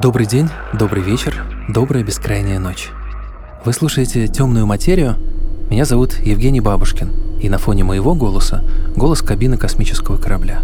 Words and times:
Добрый 0.00 0.24
день, 0.24 0.48
добрый 0.72 1.02
вечер, 1.02 1.44
добрая 1.68 2.02
бескрайняя 2.02 2.58
ночь. 2.58 2.88
Вы 3.66 3.74
слушаете 3.74 4.28
«Темную 4.28 4.64
материю»? 4.64 5.16
Меня 5.68 5.84
зовут 5.84 6.14
Евгений 6.24 6.62
Бабушкин, 6.62 7.10
и 7.42 7.50
на 7.50 7.58
фоне 7.58 7.84
моего 7.84 8.14
голоса— 8.14 8.64
голос 8.96 9.20
кабины 9.20 9.58
космического 9.58 10.16
корабля. 10.16 10.62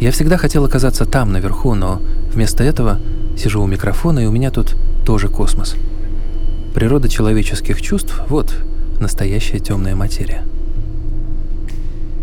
Я 0.00 0.12
всегда 0.12 0.38
хотел 0.38 0.64
оказаться 0.64 1.04
там, 1.04 1.30
наверху, 1.30 1.74
но 1.74 2.00
вместо 2.32 2.64
этого 2.64 2.98
сижу 3.36 3.62
у 3.62 3.66
микрофона, 3.66 4.20
и 4.20 4.26
у 4.26 4.32
меня 4.32 4.50
тут 4.50 4.76
тоже 5.04 5.28
космос. 5.28 5.74
Природа 6.74 7.10
человеческих 7.10 7.82
чувств— 7.82 8.22
вот 8.30 8.56
настоящая 8.98 9.58
темная 9.58 9.94
материя. 9.94 10.42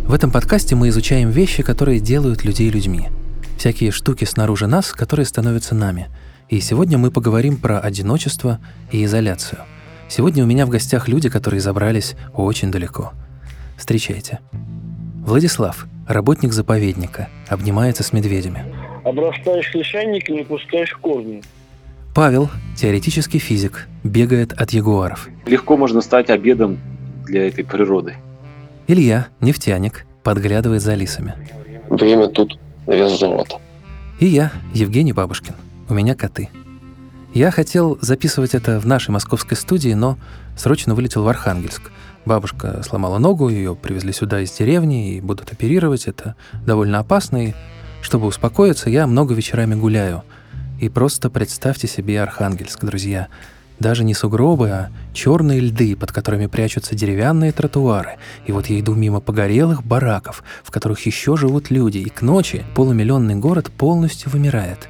В 0.08 0.14
этом 0.16 0.32
подкасте 0.32 0.74
мы 0.74 0.90
изучаем 0.90 1.30
вещи, 1.30 1.62
которые 1.62 2.00
делают 2.00 2.44
людей 2.44 2.72
людьми— 2.72 3.10
всякие 3.64 3.92
штуки 3.92 4.26
снаружи 4.26 4.68
нас, 4.68 4.92
которые 4.92 5.26
становятся 5.26 5.74
нами. 5.74 6.10
И 6.50 6.60
сегодня 6.60 6.98
мы 6.98 7.12
поговорим 7.12 7.56
про 7.56 7.80
одиночество 7.80 8.60
и 8.92 9.06
изоляцию. 9.06 9.62
Сегодня 10.10 10.44
у 10.44 10.46
меня 10.46 10.66
в 10.66 10.70
гостях 10.70 11.08
люди, 11.08 11.30
которые 11.30 11.62
забрались 11.62 12.18
очень 12.34 12.72
далеко. 12.72 13.14
Встречайте. 13.78 14.42
Владислав, 15.26 15.86
работник 16.10 16.52
заповедника, 16.52 17.30
обнимается 17.48 18.04
с 18.04 18.12
медведями. 18.12 18.66
Обрастаешь 19.06 19.74
лишайниками, 19.74 20.42
пускаешь 20.42 20.94
корни. 20.96 21.42
Павел, 22.14 22.50
теоретический 22.76 23.40
физик, 23.40 23.88
бегает 24.04 24.52
от 24.52 24.72
ягуаров. 24.72 25.30
Легко 25.46 25.78
можно 25.78 26.02
стать 26.02 26.30
обедом 26.30 26.80
для 27.24 27.48
этой 27.48 27.64
природы. 27.64 28.16
Илья, 28.88 29.28
нефтяник, 29.40 30.06
подглядывает 30.22 30.82
за 30.82 30.96
лисами. 30.96 31.36
Время 31.90 32.28
тут 32.28 32.60
вес 32.88 33.20
золота. 33.20 33.60
И 34.20 34.26
я, 34.26 34.52
Евгений 34.74 35.14
Бабушкин. 35.14 35.56
У 35.90 35.94
меня 35.94 36.16
коты. 36.16 36.50
Я 37.34 37.50
хотел 37.50 37.98
записывать 38.00 38.54
это 38.54 38.80
в 38.80 38.86
нашей 38.86 39.10
московской 39.10 39.58
студии, 39.58 39.94
но 39.94 40.18
срочно 40.56 40.94
вылетел 40.94 41.24
в 41.24 41.28
Архангельск. 41.28 41.92
Бабушка 42.26 42.84
сломала 42.84 43.18
ногу, 43.18 43.50
ее 43.50 43.76
привезли 43.76 44.14
сюда 44.14 44.42
из 44.42 44.52
деревни 44.52 45.16
и 45.16 45.22
будут 45.22 45.52
оперировать. 45.52 46.06
Это 46.06 46.36
довольно 46.66 47.00
опасно, 47.00 47.48
и 47.48 47.54
чтобы 48.02 48.28
успокоиться, 48.28 48.90
я 48.90 49.08
много 49.08 49.34
вечерами 49.34 49.76
гуляю. 49.76 50.24
И 50.80 50.90
просто 50.90 51.30
представьте 51.30 51.88
себе 51.88 52.22
Архангельск, 52.22 52.84
друзья. 52.84 53.30
Даже 53.84 54.06
не 54.06 54.14
сугробы, 54.14 54.70
а 54.70 54.90
черные 55.14 55.60
льды, 55.60 55.98
под 55.98 56.14
которыми 56.14 56.46
прячутся 56.46 56.96
деревянные 56.96 57.52
тротуары. 57.52 58.12
И 58.46 58.54
вот 58.54 58.68
я 58.68 58.80
иду 58.80 58.96
мимо 58.96 59.20
погорелых 59.20 59.84
бараков, 59.84 60.42
в 60.64 60.72
которых 60.72 61.06
еще 61.06 61.36
живут 61.36 61.70
люди, 61.70 61.98
и 61.98 62.08
к 62.08 62.22
ночи 62.22 62.64
полумиллионный 62.76 63.36
город 63.36 63.70
полностью 63.78 64.32
вымирает. 64.32 64.88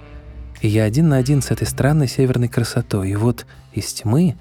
И 0.61 0.67
я 0.67 0.83
один 0.83 1.09
на 1.09 1.17
один 1.17 1.41
с 1.41 1.49
этой 1.49 1.65
странной 1.65 2.07
северной 2.07 2.49
красотой. 2.49 3.09
И 3.09 3.15
вот 3.15 3.47
из 3.73 3.91
тьмы 3.93 4.35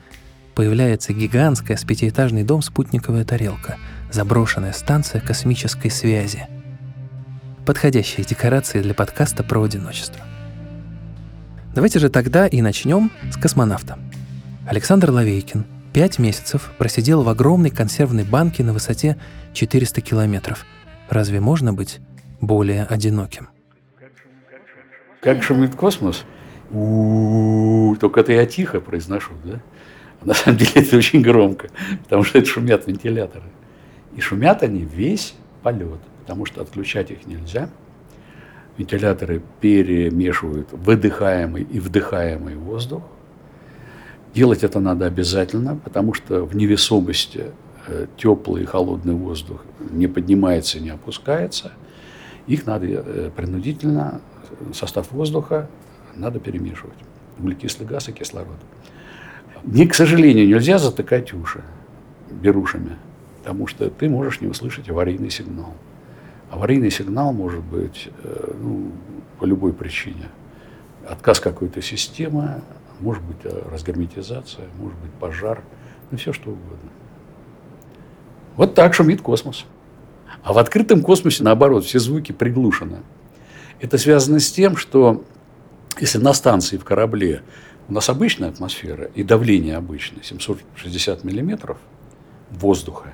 появляется 0.55 1.15
гигантская 1.15 1.79
с 1.79 1.85
пятиэтажный 1.85 2.45
дом 2.45 2.61
спутниковая 2.61 3.25
тарелка, 3.25 3.79
заброшенная 4.11 4.75
станция 4.75 5.23
космической 5.23 5.89
связи. 5.89 6.47
Подходящие 7.65 8.27
декорации 8.27 8.83
для 8.83 8.93
подкаста 8.93 9.45
про 9.45 9.63
одиночество. 9.63 10.21
Давайте 11.75 11.99
же 12.01 12.11
тогда 12.11 12.47
и 12.47 12.61
начнем 12.61 13.11
с 13.31 13.39
космонавта. 13.39 13.99
Александр 14.67 15.11
Лавейкин 15.11 15.65
пять 15.93 16.19
месяцев 16.21 16.71
просидел 16.79 17.23
в 17.23 17.29
огромной 17.29 17.71
консервной 17.71 18.25
банке 18.25 18.63
на 18.63 18.73
высоте 18.73 19.19
400 19.55 20.01
километров. 20.01 20.65
Разве 21.09 21.41
можно 21.41 21.73
быть 21.73 21.99
более 22.41 22.85
одиноким? 22.85 23.49
Как 25.21 25.43
шумит 25.43 25.75
космос? 25.75 26.25
Только 26.71 28.21
это 28.21 28.33
я 28.33 28.47
тихо 28.47 28.81
произношу, 28.81 29.33
да? 29.45 29.61
на 30.25 30.35
самом 30.35 30.59
деле 30.59 30.71
это 30.75 30.97
очень 30.97 31.23
громко, 31.23 31.69
потому 32.05 32.23
что 32.23 32.39
это 32.39 32.47
шумят 32.47 32.87
вентиляторы. 32.87 33.45
И 34.17 34.21
шумят 34.21 34.63
они 34.63 34.85
весь 34.85 35.35
полет, 35.63 36.01
потому 36.21 36.47
что 36.47 36.63
отключать 36.63 37.11
их 37.11 37.27
нельзя. 37.27 37.69
Вентиляторы 38.79 39.43
перемешивают 39.61 40.69
выдыхаемый 40.73 41.63
и 41.63 41.81
вдыхаемый 41.81 42.57
воздух. 42.57 43.03
Делать 44.35 44.65
это 44.65 44.81
надо 44.81 45.07
обязательно, 45.07 45.77
потому 45.77 46.15
что 46.15 46.45
в 46.45 46.57
невесомости 46.57 47.47
э, 47.87 48.07
теплый 48.17 48.63
и 48.63 48.67
холодный 48.67 49.15
воздух 49.15 49.65
не 49.91 50.07
поднимается 50.07 50.79
и 50.79 50.81
не 50.81 50.91
опускается. 50.91 51.73
Их 52.47 52.67
надо 52.67 52.87
э, 52.87 53.31
принудительно, 53.35 54.23
состав 54.73 55.13
воздуха 55.13 55.69
надо 56.17 56.41
перемешивать. 56.41 56.97
Углекислый 57.39 57.87
газ 57.87 58.09
и 58.09 58.13
кислород. 58.13 58.57
Не, 59.65 59.87
к 59.87 59.95
сожалению, 59.95 60.49
нельзя 60.49 60.79
затыкать 60.79 61.33
уши 61.35 61.63
берушами, 62.31 62.97
потому 63.39 63.67
что 63.67 63.91
ты 63.91 64.09
можешь 64.09 64.41
не 64.41 64.49
услышать 64.49 64.89
аварийный 64.89 65.31
сигнал. 65.31 65.75
Аварийный 66.51 66.91
сигнал 66.91 67.33
может 67.33 67.63
быть 67.63 68.09
э, 68.25 68.55
ну, 68.61 68.93
по 69.39 69.45
любой 69.45 69.73
причине. 69.73 70.29
Отказ 71.09 71.41
какой-то 71.41 71.83
системы, 71.83 72.63
может 73.03 73.23
быть 73.23 73.39
э, 73.45 73.69
разгерметизация, 73.71 74.67
может 74.79 74.99
быть 75.01 75.11
пожар, 75.13 75.63
ну 76.11 76.19
все 76.19 76.33
что 76.33 76.51
угодно. 76.51 76.91
Вот 78.57 78.75
так 78.75 78.95
шумит 78.95 79.21
космос. 79.21 79.67
А 80.43 80.53
в 80.53 80.59
открытом 80.59 81.03
космосе, 81.03 81.43
наоборот, 81.43 81.85
все 81.85 81.99
звуки 81.99 82.33
приглушены. 82.33 82.99
Это 83.81 83.99
связано 83.99 84.41
с 84.41 84.51
тем, 84.51 84.77
что 84.77 85.25
если 85.99 86.19
на 86.19 86.33
станции 86.33 86.77
в 86.77 86.85
корабле 86.85 87.43
у 87.89 87.93
нас 87.93 88.09
обычная 88.09 88.49
атмосфера 88.49 89.11
и 89.15 89.23
давление 89.23 89.77
обычное, 89.77 90.23
760 90.23 91.25
миллиметров 91.25 91.79
воздуха, 92.51 93.13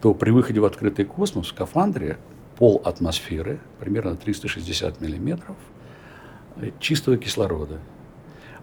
то 0.00 0.14
при 0.14 0.30
выходе 0.30 0.60
в 0.60 0.64
открытый 0.64 1.04
космос 1.04 1.46
в 1.46 1.50
скафандре 1.50 2.18
пол 2.56 2.80
атмосферы, 2.84 3.60
примерно 3.80 4.16
360 4.16 5.00
миллиметров, 5.00 5.56
чистого 6.80 7.16
кислорода. 7.16 7.78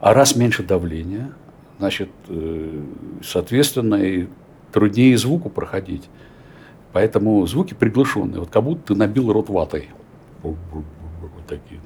А 0.05 0.13
раз 0.13 0.35
меньше 0.35 0.61
давления, 0.61 1.31
значит, 1.79 2.09
э, 2.27 2.83
соответственно, 3.23 3.95
и 3.95 4.27
труднее 4.71 5.17
звуку 5.17 5.49
проходить. 5.49 6.03
Поэтому 6.93 7.43
звуки 7.47 7.73
приглушенные, 7.73 8.41
вот 8.41 8.51
как 8.51 8.61
будто 8.61 8.93
ты 8.93 8.95
набил 8.95 9.33
рот 9.33 9.49
ватой. 9.49 9.89
Вот 10.43 10.57
такие. 11.47 11.81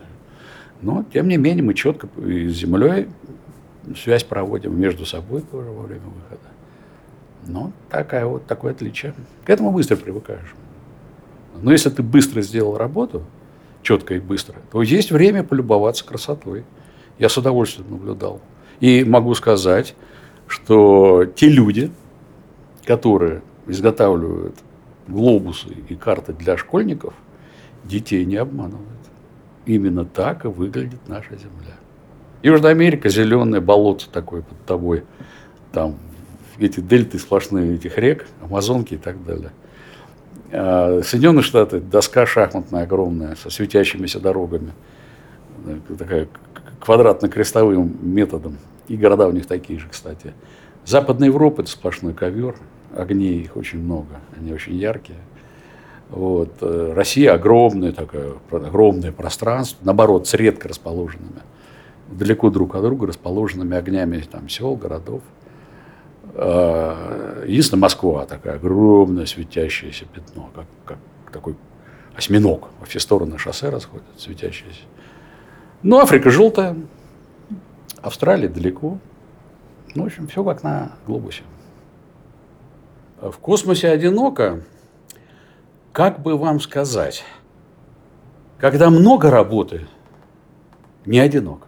Но, 0.82 1.06
тем 1.14 1.30
не 1.30 1.38
менее, 1.38 1.64
мы 1.64 1.74
четко 1.74 2.10
с 2.18 2.52
Землей 2.52 3.08
связь 3.96 4.26
проводим 4.26 4.78
между 4.78 5.06
собой 5.06 5.42
тоже 5.42 5.70
во 5.70 5.84
время 5.84 6.04
выхода. 6.08 6.50
Но 7.48 7.72
такая 7.90 8.26
вот, 8.26 8.46
такое 8.48 8.74
отличие. 8.74 9.14
К 9.46 9.50
этому 9.50 9.72
быстро 9.72 9.96
привыкаешь. 9.96 10.54
Но 11.62 11.72
если 11.72 11.90
ты 11.90 12.04
быстро 12.04 12.42
сделал 12.42 12.76
работу, 12.76 13.24
четко 13.82 14.16
и 14.16 14.20
быстро, 14.20 14.56
то 14.74 14.82
есть 14.82 15.10
время 15.10 15.46
полюбоваться 15.46 16.04
красотой. 16.04 16.66
Я 17.20 17.30
с 17.30 17.38
удовольствием 17.38 17.92
наблюдал. 17.92 18.42
И 18.80 19.04
могу 19.04 19.36
сказать, 19.36 19.96
что 20.48 21.26
те 21.26 21.50
люди, 21.50 21.92
которые 22.86 23.42
изготавливают 23.68 24.56
глобусы 25.08 25.70
и 25.90 25.96
карты 25.96 26.34
для 26.34 26.58
школьников, 26.58 27.14
детей 27.84 28.26
не 28.26 28.38
обманывают. 28.38 28.88
Именно 29.66 30.06
так 30.06 30.46
и 30.46 30.48
выглядит 30.48 31.02
наша 31.08 31.36
Земля. 31.36 31.76
Южная 32.42 32.72
Америка, 32.72 33.10
зеленое 33.10 33.62
болото 33.62 34.10
такое 34.10 34.42
под 34.42 34.58
тобой, 34.66 35.04
там 35.74 35.98
эти 36.58 36.80
дельты 36.80 37.20
сплошные 37.20 37.76
этих 37.76 37.98
рек, 37.98 38.28
Амазонки 38.42 38.94
и 38.94 38.98
так 38.98 39.24
далее. 39.26 39.52
А 40.52 41.02
Соединенные 41.04 41.44
Штаты, 41.44 41.80
доска 41.80 42.26
шахматная 42.26 42.84
огромная, 42.84 43.36
со 43.36 43.50
светящимися 43.50 44.20
дорогами, 44.20 44.72
такая 45.98 46.28
квадратно-крестовым 46.80 47.98
методом. 48.02 48.58
И 48.88 48.98
города 48.98 49.28
у 49.28 49.32
них 49.32 49.46
такие 49.46 49.80
же, 49.80 49.88
кстати. 49.90 50.34
Западная 50.86 51.28
Европа– 51.28 51.62
это 51.62 51.70
сплошной 51.70 52.14
ковер. 52.14 52.56
Огней 52.96 53.42
их 53.42 53.56
очень 53.56 53.80
много, 53.80 54.20
они 54.36 54.52
очень 54.52 54.76
яркие. 54.76 55.20
Вот. 56.10 56.54
Э, 56.62 56.94
Россия 56.96 57.34
огромная 57.34 57.92
такая, 57.92 58.34
огромное 58.50 59.12
пространство, 59.12 59.78
наоборот, 59.86 60.28
с 60.28 60.34
редко 60.34 60.68
расположенными, 60.68 61.42
далеко 62.08 62.50
друг 62.50 62.76
от 62.76 62.82
друга 62.82 63.08
расположенными 63.08 63.78
огнями 63.78 64.20
там, 64.22 64.50
сел, 64.50 64.76
городов. 64.76 65.22
А, 66.34 67.44
единственное, 67.46 67.82
Москва 67.82 68.26
такая 68.26 68.56
огромное 68.56 69.26
светящееся 69.26 70.06
пятно, 70.06 70.50
как, 70.56 70.66
как 70.86 70.98
такой 71.32 71.56
осьминог. 72.16 72.70
Во 72.80 72.86
все 72.86 73.00
стороны 73.00 73.38
шоссе 73.38 73.70
расходят, 73.70 74.06
светящееся. 74.18 74.82
Ну, 75.82 76.00
Африка 76.00 76.30
желтая, 76.30 76.76
Австралия 78.02 78.50
далеко. 78.50 78.98
Ну, 79.96 80.04
в 80.04 80.06
общем, 80.08 80.28
все 80.28 80.44
как 80.44 80.62
на 80.62 80.92
глобусе. 81.08 81.44
В 83.22 83.38
космосе 83.38 83.90
одиноко, 83.90 84.62
как 85.94 86.22
бы 86.22 86.38
вам 86.38 86.60
сказать, 86.60 87.24
когда 88.58 88.90
много 88.90 89.32
работы, 89.32 89.88
не 91.06 91.20
одиноко. 91.20 91.68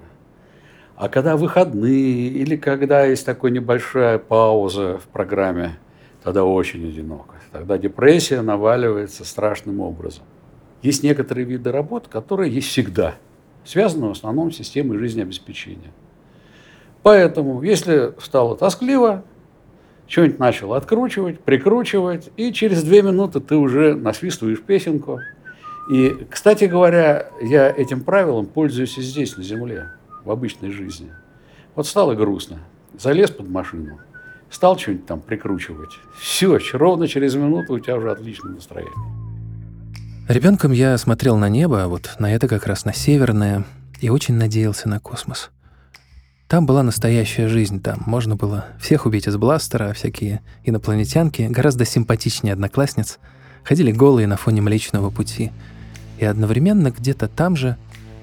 А 0.98 1.08
когда 1.08 1.38
выходные 1.38 2.28
или 2.28 2.58
когда 2.58 3.06
есть 3.06 3.26
такая 3.26 3.52
небольшая 3.52 4.20
пауза 4.20 4.98
в 4.98 5.08
программе, 5.08 5.80
тогда 6.22 6.44
очень 6.44 6.86
одиноко. 6.88 7.36
Тогда 7.54 7.78
депрессия 7.78 8.42
наваливается 8.42 9.24
страшным 9.24 9.80
образом. 9.80 10.26
Есть 10.82 11.02
некоторые 11.02 11.46
виды 11.46 11.72
работ, 11.72 12.08
которые 12.08 12.54
есть 12.54 12.68
всегда, 12.68 13.16
связаны 13.66 14.08
в 14.08 14.12
основном 14.12 14.52
с 14.52 14.58
системой 14.58 14.98
жизнеобеспечения. 14.98 15.92
Поэтому, 17.04 17.62
если 17.62 18.14
стало 18.20 18.56
тоскливо, 18.56 19.24
что-нибудь 20.08 20.40
начал 20.40 20.74
откручивать, 20.74 21.40
прикручивать, 21.40 22.30
и 22.36 22.52
через 22.52 22.84
две 22.84 23.02
минуты 23.02 23.40
ты 23.40 23.56
уже 23.56 23.96
насвистываешь 23.96 24.62
песенку. 24.62 25.20
И, 25.90 26.26
кстати 26.30 26.66
говоря, 26.66 27.30
я 27.42 27.70
этим 27.70 28.02
правилом 28.02 28.46
пользуюсь 28.46 28.98
и 28.98 29.02
здесь, 29.02 29.38
на 29.38 29.44
Земле, 29.44 29.90
в 30.26 30.32
обычной 30.32 30.72
жизни. 30.72 31.10
Вот 31.76 31.88
стало 31.88 32.14
грустно, 32.14 32.60
залез 32.98 33.32
под 33.32 33.50
машину, 33.50 34.00
стал 34.50 34.78
что-нибудь 34.78 35.06
там 35.06 35.22
прикручивать. 35.22 35.98
Все, 36.20 36.60
ровно 36.74 37.08
через 37.08 37.36
минуту 37.36 37.74
у 37.74 37.80
тебя 37.80 37.96
уже 37.96 38.12
отличное 38.12 38.54
настроение. 38.54 39.31
Ребенком 40.32 40.72
я 40.72 40.98
смотрел 40.98 41.36
на 41.36 41.50
небо, 41.50 41.84
а 41.84 41.88
вот 41.90 42.16
на 42.20 42.34
это 42.34 42.48
как 42.48 42.66
раз 42.66 42.86
на 42.86 42.94
северное, 42.94 43.66
и 44.00 44.08
очень 44.08 44.36
надеялся 44.36 44.88
на 44.88 45.02
космос. 45.02 45.50
Там 46.48 46.66
была 46.66 46.84
настоящая 46.84 47.50
жизнь, 47.50 47.82
там 47.82 48.02
можно 48.06 48.38
было 48.38 48.68
всех 48.80 49.06
убить 49.06 49.28
из 49.28 49.36
бластера, 49.36 49.90
а 49.90 49.94
всякие 49.94 50.40
инопланетянки, 50.64 51.42
гораздо 51.50 51.84
симпатичнее 51.84 52.54
одноклассниц, 52.54 53.20
ходили 53.66 53.92
голые 53.92 54.26
на 54.26 54.38
фоне 54.38 54.62
Млечного 54.62 55.10
Пути. 55.10 55.52
И 56.18 56.24
одновременно 56.24 56.92
где-то 56.92 57.28
там 57.28 57.58
же 57.58 57.76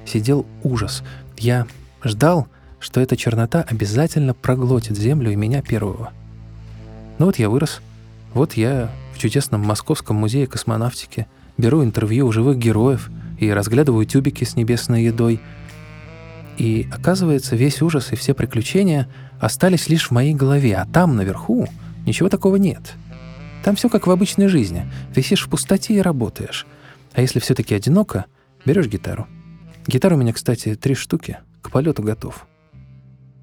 сидел 0.06 0.46
ужас. 0.62 1.02
Я 1.36 1.66
ждал, 2.02 2.48
что 2.80 3.02
эта 3.02 3.18
чернота 3.18 3.66
обязательно 3.68 4.32
проглотит 4.32 4.96
Землю 4.96 5.30
и 5.30 5.36
меня 5.36 5.60
первого. 5.60 6.14
Ну 7.18 7.26
вот 7.26 7.38
я 7.38 7.50
вырос, 7.50 7.82
вот 8.32 8.54
я 8.54 8.90
в 9.14 9.18
чудесном 9.18 9.60
Московском 9.60 10.16
музее 10.16 10.46
космонавтики– 10.46 11.26
беру 11.58 11.82
интервью 11.82 12.28
у 12.28 12.32
живых 12.32 12.56
героев 12.56 13.10
и 13.38 13.52
разглядываю 13.52 14.06
тюбики 14.06 14.44
с 14.44 14.56
небесной 14.56 15.02
едой. 15.02 15.40
И 16.56 16.88
оказывается, 16.90 17.56
весь 17.56 17.82
ужас 17.82 18.12
и 18.12 18.16
все 18.16 18.32
приключения 18.32 19.08
остались 19.40 19.88
лишь 19.88 20.08
в 20.08 20.12
моей 20.12 20.34
голове, 20.34 20.76
а 20.76 20.86
там, 20.86 21.16
наверху, 21.16 21.68
ничего 22.06 22.28
такого 22.28 22.56
нет. 22.56 22.94
Там 23.64 23.76
все 23.76 23.88
как 23.88 24.06
в 24.06 24.10
обычной 24.10 24.48
жизни. 24.48 24.90
Висишь 25.14 25.46
в 25.46 25.50
пустоте 25.50 25.94
и 25.94 26.00
работаешь. 26.00 26.66
А 27.12 27.20
если 27.20 27.40
все-таки 27.40 27.74
одиноко, 27.74 28.24
берешь 28.64 28.86
гитару. 28.86 29.26
Гитара 29.86 30.14
у 30.14 30.18
меня, 30.18 30.32
кстати, 30.32 30.74
три 30.74 30.94
штуки. 30.94 31.38
К 31.60 31.70
полету 31.70 32.02
готов. 32.02 32.46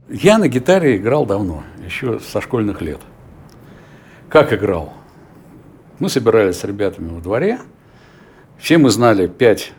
Я 0.10 0.38
на 0.38 0.48
гитаре 0.48 0.98
играл 0.98 1.26
давно, 1.26 1.64
еще 1.86 2.20
со 2.20 2.40
школьных 2.40 2.82
лет. 2.82 3.02
Как 4.30 4.54
играл? 4.54 4.94
Мы 6.00 6.10
собирались 6.10 6.58
с 6.58 6.64
ребятами 6.64 7.10
во 7.10 7.22
дворе– 7.22 7.60
все 8.58 8.78
мы 8.78 8.90
знали 8.90 9.28
пять 9.28 9.74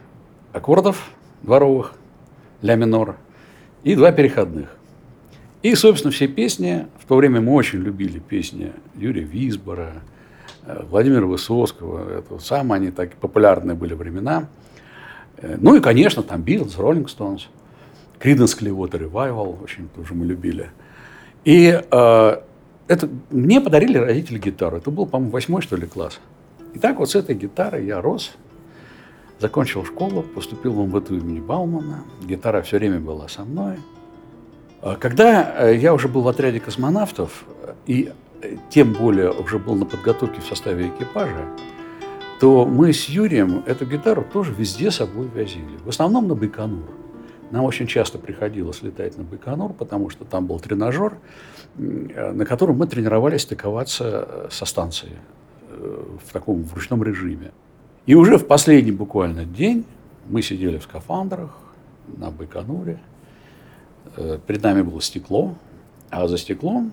аккордов 0.52 1.10
дворовых, 1.42 1.92
ля 2.62 2.74
минор, 2.74 3.16
и 3.84 3.94
два 3.94 4.12
переходных. 4.12 4.68
И, 5.62 5.74
собственно, 5.74 6.12
все 6.12 6.28
песни, 6.28 6.86
в 6.98 7.06
то 7.06 7.16
время 7.16 7.40
мы 7.40 7.54
очень 7.54 7.80
любили 7.80 8.18
песни 8.18 8.72
Юрия 8.94 9.22
Висбора, 9.22 10.02
э, 10.64 10.84
Владимира 10.88 11.26
Высоцкого, 11.26 12.18
это 12.18 12.38
самые 12.38 12.76
они 12.78 12.90
так 12.90 13.12
популярные 13.14 13.76
были 13.76 13.94
времена. 13.94 14.48
Э, 15.38 15.56
ну 15.58 15.74
и, 15.74 15.80
конечно, 15.80 16.22
там 16.22 16.42
Битлз, 16.42 16.78
Роллинг 16.78 17.08
Стоунс, 17.08 17.48
Creedence 18.20 18.58
Clearwater 18.58 19.10
Revival, 19.10 19.62
очень 19.62 19.88
тоже 19.88 20.14
мы 20.14 20.26
любили. 20.26 20.70
И 21.44 21.80
э, 21.90 22.36
это 22.88 23.08
мне 23.30 23.60
подарили 23.60 23.98
родители 23.98 24.38
гитару. 24.38 24.76
Это 24.76 24.90
был, 24.90 25.06
по-моему, 25.06 25.32
восьмой, 25.32 25.62
что 25.62 25.76
ли, 25.76 25.86
класс. 25.86 26.20
И 26.74 26.78
так 26.78 26.98
вот 26.98 27.10
с 27.10 27.14
этой 27.14 27.34
гитарой 27.34 27.86
я 27.86 28.00
рос, 28.00 28.36
Закончил 29.38 29.84
школу, 29.84 30.22
поступил 30.22 30.72
в 30.72 30.86
МВТ 30.86 31.10
имени 31.10 31.40
Баумана. 31.40 32.04
Гитара 32.22 32.62
все 32.62 32.78
время 32.78 33.00
была 33.00 33.28
со 33.28 33.44
мной. 33.44 33.76
А 34.80 34.96
когда 34.96 35.68
э, 35.68 35.76
я 35.76 35.92
уже 35.92 36.08
был 36.08 36.22
в 36.22 36.28
отряде 36.28 36.58
космонавтов, 36.58 37.44
и 37.86 38.12
э, 38.40 38.56
тем 38.70 38.94
более 38.94 39.30
уже 39.30 39.58
был 39.58 39.74
на 39.74 39.84
подготовке 39.84 40.40
в 40.40 40.46
составе 40.46 40.88
экипажа, 40.88 41.44
то 42.40 42.64
мы 42.64 42.94
с 42.94 43.10
Юрием 43.10 43.62
эту 43.66 43.84
гитару 43.84 44.24
тоже 44.32 44.54
везде 44.54 44.90
с 44.90 44.96
собой 44.96 45.28
возили. 45.28 45.76
В 45.84 45.88
основном 45.90 46.28
на 46.28 46.34
Байконур. 46.34 46.88
Нам 47.50 47.64
очень 47.64 47.86
часто 47.86 48.18
приходилось 48.18 48.82
летать 48.82 49.18
на 49.18 49.24
Байконур, 49.24 49.74
потому 49.74 50.08
что 50.08 50.24
там 50.24 50.46
был 50.46 50.60
тренажер, 50.60 51.18
э, 51.76 52.32
на 52.32 52.46
котором 52.46 52.78
мы 52.78 52.86
тренировались 52.86 53.42
стыковаться 53.42 54.48
со 54.50 54.64
станцией 54.64 55.16
в 55.68 56.32
таком 56.32 56.64
в 56.64 56.74
ручном 56.74 57.02
режиме. 57.02 57.52
И 58.06 58.14
уже 58.14 58.38
в 58.38 58.46
последний 58.46 58.92
буквально 58.92 59.44
день 59.44 59.84
мы 60.28 60.40
сидели 60.40 60.78
в 60.78 60.84
скафандрах 60.84 61.50
на 62.06 62.30
Байконуре. 62.30 63.00
Э, 64.16 64.38
перед 64.46 64.62
нами 64.62 64.82
было 64.82 65.00
стекло, 65.02 65.54
а 66.10 66.28
за 66.28 66.38
стеклом, 66.38 66.92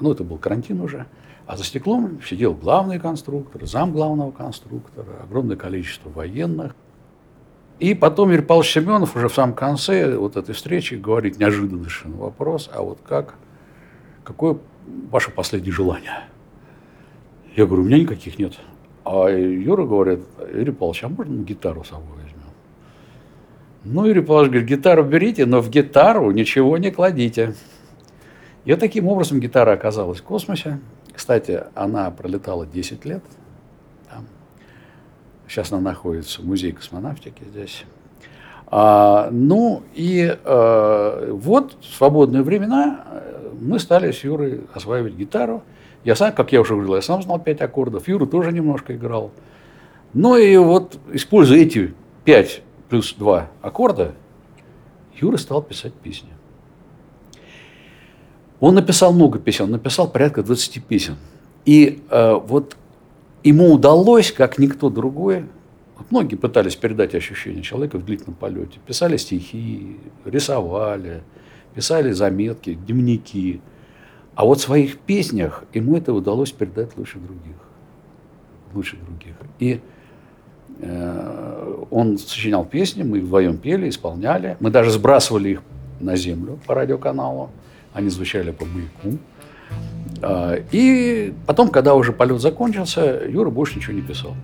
ну 0.00 0.12
это 0.12 0.24
был 0.24 0.36
карантин 0.38 0.80
уже, 0.80 1.06
а 1.46 1.56
за 1.56 1.62
стеклом 1.62 2.20
сидел 2.22 2.54
главный 2.54 2.98
конструктор, 2.98 3.64
зам 3.66 3.92
главного 3.92 4.32
конструктора, 4.32 5.06
огромное 5.22 5.56
количество 5.56 6.10
военных. 6.10 6.74
И 7.78 7.94
потом 7.94 8.30
Юрий 8.30 8.42
Павлович 8.42 8.72
Семенов 8.72 9.14
уже 9.14 9.28
в 9.28 9.34
самом 9.34 9.54
конце 9.54 10.16
вот 10.16 10.36
этой 10.36 10.54
встречи 10.56 10.94
говорит 10.94 11.38
неожиданный 11.38 11.86
вопрос, 12.04 12.68
а 12.72 12.82
вот 12.82 12.98
как, 13.06 13.34
какое 14.24 14.58
ваше 15.10 15.30
последнее 15.30 15.72
желание? 15.72 16.24
Я 17.54 17.66
говорю, 17.66 17.82
у 17.82 17.86
меня 17.86 18.00
никаких 18.00 18.38
нет. 18.40 18.54
А 19.08 19.28
Юра 19.28 19.86
говорит, 19.86 20.24
Юрий 20.52 20.72
Павлович, 20.72 21.04
а 21.04 21.08
можно 21.08 21.44
гитару 21.44 21.84
с 21.84 21.90
собой 21.90 22.08
возьмем? 22.16 22.50
Ну, 23.84 24.04
Юрий 24.04 24.20
Павлович 24.20 24.50
говорит, 24.50 24.68
гитару 24.68 25.04
берите, 25.04 25.46
но 25.46 25.60
в 25.60 25.70
гитару 25.70 26.32
ничего 26.32 26.76
не 26.76 26.90
кладите. 26.90 27.54
И 28.64 28.72
вот 28.72 28.80
таким 28.80 29.06
образом 29.06 29.38
гитара 29.38 29.70
оказалась 29.74 30.18
в 30.18 30.24
космосе. 30.24 30.80
Кстати, 31.14 31.62
она 31.76 32.10
пролетала 32.10 32.66
10 32.66 33.04
лет. 33.04 33.22
Там. 34.10 34.26
Сейчас 35.46 35.70
она 35.70 35.82
находится 35.82 36.42
в 36.42 36.44
музее 36.44 36.72
космонавтики 36.72 37.44
здесь. 37.48 37.84
А, 38.66 39.28
ну 39.30 39.84
и 39.94 40.36
а, 40.44 41.30
вот 41.32 41.76
в 41.80 41.94
свободные 41.94 42.42
времена 42.42 43.04
э, 43.08 43.50
мы 43.60 43.78
стали 43.78 44.10
с 44.10 44.24
Юрой 44.24 44.62
осваивать 44.74 45.14
гитару. 45.14 45.62
Я 46.06 46.14
сам, 46.14 46.32
как 46.32 46.52
я 46.52 46.60
уже 46.60 46.74
говорил, 46.74 46.94
я 46.94 47.02
сам 47.02 47.20
знал 47.20 47.40
пять 47.40 47.60
аккордов, 47.60 48.06
Юра 48.06 48.26
тоже 48.26 48.52
немножко 48.52 48.94
играл. 48.94 49.32
Ну 50.14 50.36
и 50.36 50.56
вот, 50.56 51.00
используя 51.12 51.58
эти 51.58 51.94
пять 52.24 52.62
плюс 52.88 53.12
два 53.14 53.50
аккорда, 53.60 54.14
Юра 55.16 55.36
стал 55.36 55.62
писать 55.62 55.94
песни. 55.94 56.28
Он 58.60 58.76
написал 58.76 59.12
много 59.12 59.40
песен, 59.40 59.64
он 59.64 59.72
написал 59.72 60.08
порядка 60.08 60.44
20 60.44 60.84
песен. 60.84 61.16
И 61.64 62.00
э, 62.08 62.34
вот 62.34 62.76
ему 63.42 63.72
удалось, 63.72 64.30
как 64.30 64.58
никто 64.58 64.90
другой, 64.90 65.46
вот 65.98 66.12
многие 66.12 66.36
пытались 66.36 66.76
передать 66.76 67.16
ощущение 67.16 67.64
человека 67.64 67.98
в 67.98 68.04
длительном 68.04 68.36
полете, 68.36 68.78
писали 68.86 69.16
стихи, 69.16 69.96
рисовали, 70.24 71.24
писали 71.74 72.12
заметки, 72.12 72.74
дневники– 72.74 73.60
а 74.36 74.44
вот 74.44 74.58
в 74.58 74.62
своих 74.62 74.98
песнях 74.98 75.64
ему 75.72 75.96
это 75.96 76.12
удалось 76.12 76.52
передать 76.52 76.96
лучше 76.98 77.18
других. 77.18 77.56
Лучше 78.74 78.98
других. 78.98 79.34
И 79.58 79.80
э, 80.80 81.84
он 81.90 82.18
сочинял 82.18 82.66
песни, 82.66 83.02
мы 83.02 83.20
вдвоем 83.20 83.56
пели, 83.56 83.88
исполняли. 83.88 84.58
Мы 84.60 84.70
даже 84.70 84.90
сбрасывали 84.90 85.48
их 85.48 85.62
на 86.00 86.16
землю 86.16 86.58
по 86.66 86.74
радиоканалу. 86.74 87.48
Они 87.94 88.10
звучали 88.10 88.50
по 88.50 88.66
маяку. 88.66 89.18
Э, 90.20 90.62
и 90.70 91.32
потом, 91.46 91.70
когда 91.70 91.94
уже 91.94 92.12
полет 92.12 92.42
закончился, 92.42 93.22
Юра 93.26 93.48
больше 93.48 93.76
ничего 93.78 93.94
не 93.94 94.02
писал. 94.02 94.34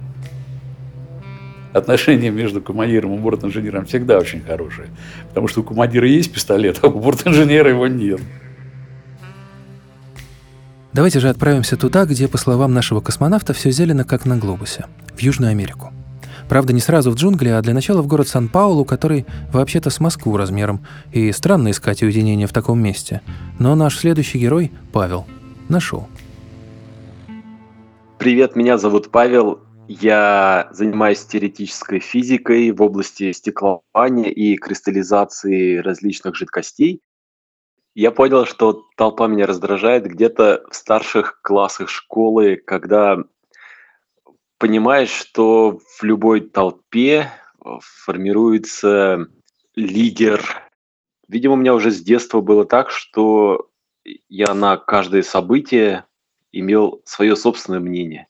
Отношения 1.75 2.31
между 2.31 2.63
командиром 2.63 3.15
и 3.15 3.19
бортинженером 3.19 3.85
всегда 3.85 4.17
очень 4.17 4.41
хорошие. 4.41 4.89
Потому 5.29 5.49
что 5.49 5.61
у 5.61 5.65
командира 5.65 6.09
есть 6.09 6.33
пистолет, 6.33 6.79
а 6.81 6.87
у 6.87 6.99
бортинженера 6.99 7.69
его 7.69 7.87
нет. 7.89 8.23
Давайте 10.93 11.21
же 11.21 11.31
отправимся 11.31 11.79
туда, 11.79 12.05
где, 12.05 12.29
по 12.29 12.37
словам 12.37 12.75
нашего 12.75 13.01
космонавта, 13.01 13.55
все 13.55 13.71
зелено, 13.71 14.05
как 14.05 14.27
на 14.27 14.37
глобусе, 14.37 14.85
в 15.17 15.21
Южную 15.21 15.51
Америку. 15.51 15.91
Правда, 16.51 16.75
не 16.75 16.81
сразу 16.81 17.11
в 17.11 17.15
джунгли, 17.15 17.49
а 17.49 17.63
для 17.63 17.73
начала 17.73 18.03
в 18.03 18.07
город 18.07 18.29
Сан-Паулу, 18.29 18.85
который 18.85 19.25
вообще-то 19.53 19.89
с 19.89 20.01
Москву 20.01 20.37
размером, 20.37 20.85
и 21.11 21.33
странно 21.33 21.71
искать 21.71 22.03
уединение 22.03 22.47
в 22.47 22.53
таком 22.53 22.79
месте. 22.79 23.23
Но 23.59 23.75
наш 23.75 23.97
следующий 23.97 24.39
герой, 24.39 24.71
Павел, 24.93 25.27
нашел. 25.71 26.09
Привет, 28.19 28.55
меня 28.55 28.77
зовут 28.77 29.11
Павел. 29.11 29.61
Я 29.89 30.69
занимаюсь 30.73 31.25
теоретической 31.25 32.01
физикой 32.01 32.71
в 32.71 32.83
области 32.83 33.33
стеклования 33.33 34.31
и 34.31 34.57
кристаллизации 34.57 35.79
различных 35.79 36.37
жидкостей. 36.37 37.01
Я 37.95 38.11
понял, 38.11 38.47
что 38.47 38.87
толпа 38.97 39.27
меня 39.27 39.47
раздражает 39.47 40.07
где-то 40.07 40.65
в 40.71 40.75
старших 40.75 41.43
классах 41.43 41.91
школы, 41.91 42.57
когда 42.57 43.19
понимаешь, 44.57 45.11
что 45.11 45.79
в 45.99 46.03
любой 46.03 46.41
толпе 46.41 47.31
э, 47.65 47.69
формируется 47.81 49.27
лидер. 49.75 50.43
Видимо, 51.29 51.55
у 51.55 51.57
меня 51.57 51.75
уже 51.75 51.91
с 51.91 52.01
детства 52.01 52.41
было 52.41 52.65
так, 52.65 52.91
что 52.91 53.69
я 54.29 54.55
на 54.55 54.79
каждое 54.79 55.23
событие 55.23 56.07
имел 56.51 57.03
свое 57.05 57.37
собственное 57.37 57.81
мнение. 57.81 58.27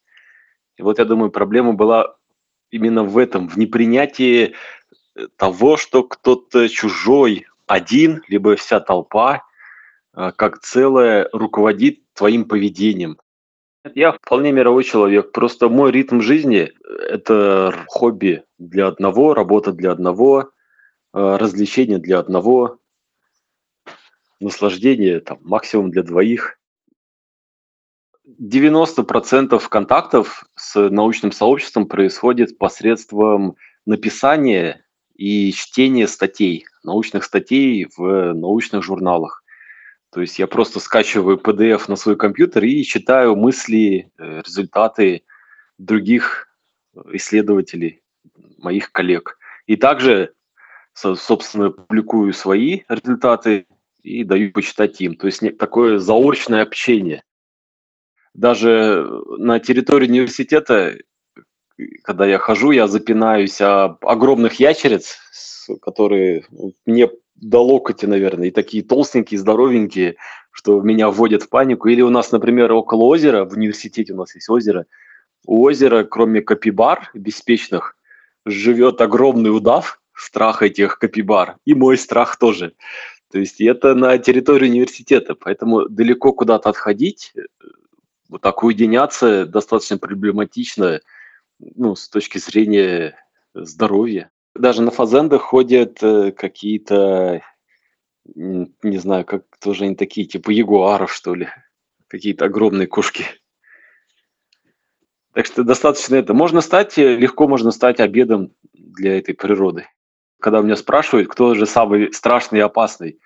И 0.77 0.83
вот 0.83 0.99
я 0.99 1.05
думаю, 1.05 1.31
проблема 1.31 1.73
была 1.75 2.17
именно 2.71 3.05
в 3.05 3.17
этом, 3.17 3.49
в 3.49 3.57
непринятии 3.57 4.55
э, 5.15 5.29
того, 5.37 5.77
что 5.77 6.03
кто-то 6.03 6.69
чужой, 6.69 7.47
один, 7.69 8.23
либо 8.27 8.57
вся 8.57 8.81
толпа, 8.81 9.45
как 10.15 10.61
целое, 10.61 11.29
руководит 11.33 12.01
твоим 12.15 12.45
поведением. 12.45 13.19
Я 13.95 14.13
вполне 14.13 14.53
мировой 14.53 14.85
человек. 14.85 15.33
Просто 15.33 15.69
мой 15.69 15.91
ритм 15.91 16.21
жизни– 16.21 16.73
это 17.09 17.75
хобби 17.89 18.45
для 18.59 18.87
одного, 18.87 19.35
работа 19.35 19.73
для 19.73 19.91
одного, 19.91 20.43
э, 20.43 20.47
развлечение 21.13 21.99
для 21.99 22.21
одного, 22.21 22.79
наслаждение 24.39 25.21
там, 25.21 25.39
максимум 25.43 25.91
для 25.91 26.05
двоих. 26.05 26.59
90% 28.25 29.69
контактов 29.69 30.45
с 30.55 30.89
научным 30.89 31.33
сообществом 31.33 31.87
происходит 31.87 32.59
посредством 32.59 33.57
написания 33.85 34.87
и 35.17 35.53
чтения 35.53 36.07
статей, 36.07 36.67
научных 36.85 37.25
статей 37.25 37.89
в 37.97 38.33
научных 38.33 38.85
журналах. 38.85 39.42
То 40.13 40.21
есть 40.21 40.39
я 40.39 40.47
просто 40.47 40.79
скачиваю 40.79 41.39
PDF 41.39 41.85
на 41.89 41.97
свой 41.97 42.17
компьютер 42.17 42.65
и 42.65 42.85
читаю 42.85 43.35
мысли, 43.35 44.13
э, 44.19 44.43
результаты 44.45 45.23
других 45.79 46.49
исследователей, 47.13 48.03
моих 48.59 48.93
коллег. 48.93 49.39
И 49.67 49.77
также, 49.77 50.35
собственно, 50.93 51.71
публикую 51.71 52.35
свои 52.35 52.83
результаты 52.91 53.67
и 54.03 54.23
даю 54.25 54.53
почитать 54.53 55.01
им. 55.01 55.17
То 55.17 55.29
есть 55.29 55.57
такое 55.57 55.99
заочное 55.99 56.63
общение. 56.63 57.23
Даже 58.35 59.09
на 59.39 59.61
территории 59.61 60.09
университета, 60.09 60.99
когда 62.03 62.27
я 62.27 62.39
хожу, 62.39 62.73
я 62.73 62.87
запинаюсь 62.87 63.63
об 63.63 64.05
огромных 64.05 64.61
ящериц, 64.61 65.19
которые 65.81 66.45
мне 66.85 67.09
до 67.43 67.59
локоти, 67.59 68.07
наверное, 68.07 68.49
и 68.49 68.51
такие 68.53 68.85
толстенькие, 68.85 69.39
здоровенькие, 69.39 70.17
что 70.53 70.81
меня 70.81 71.11
вводят 71.11 71.43
в 71.43 71.49
панику. 71.49 71.89
Или 71.89 72.01
у 72.01 72.09
нас, 72.09 72.31
например, 72.31 72.73
около 72.73 73.03
озера, 73.05 73.45
в 73.45 73.53
университете 73.55 74.13
у 74.13 74.17
нас 74.17 74.35
есть 74.35 74.49
озеро, 74.49 74.87
у 75.45 75.63
озера, 75.63 76.05
кроме 76.05 76.41
капибар 76.41 77.11
беспечных, 77.15 77.97
живет 78.47 79.01
огромный 79.01 79.55
удав, 79.55 80.01
страх 80.15 80.63
этих 80.63 80.99
капибар, 80.99 81.57
и 81.65 81.75
мой 81.75 81.99
страх 81.99 82.39
тоже. 82.39 82.75
То 83.33 83.41
есть 83.41 83.61
это 83.61 83.95
на 83.95 84.19
территории 84.19 84.69
университета, 84.69 85.35
поэтому 85.35 85.89
далеко 85.89 86.33
куда-то 86.33 86.69
отходить, 86.69 87.33
вот 88.29 88.41
так 88.41 88.63
уединяться 88.63 89.47
достаточно 89.47 89.99
проблематично 89.99 91.01
ну, 91.59 91.97
с 91.97 92.09
точки 92.09 92.39
зрения 92.39 93.17
здоровья. 93.53 94.31
Даже 94.55 94.83
на 94.83 94.91
фазендах 94.91 95.43
ходят 95.43 96.03
э, 96.03 96.33
какие-то, 96.33 97.43
не 98.25 98.99
знаю, 98.99 99.25
как 99.25 99.45
тоже 99.61 99.85
они 99.85 99.97
такие, 99.97 100.27
типа 100.27 100.51
ягуаров, 100.51 101.13
что 101.13 101.35
ли, 101.35 101.49
какие-то 102.09 102.45
огромные 102.45 102.87
кошки. 102.87 103.25
Так 105.33 105.47
что 105.47 105.65
достаточно 105.65 106.17
это. 106.17 106.35
Можно 106.35 106.61
стать, 106.61 106.99
э, 106.99 107.17
легко 107.17 107.49
можно 107.49 107.71
стать 107.71 108.01
обедом 108.01 108.53
для 108.73 109.19
этой 109.19 109.35
природы 109.35 109.87
когда 110.43 110.61
меня 110.61 110.77
спрашивают, 110.77 111.29
кто 111.29 111.55
же 111.55 111.67
самый 111.67 112.13
страшный 112.13 112.59
и 112.59 112.63
опасный, 112.63 113.19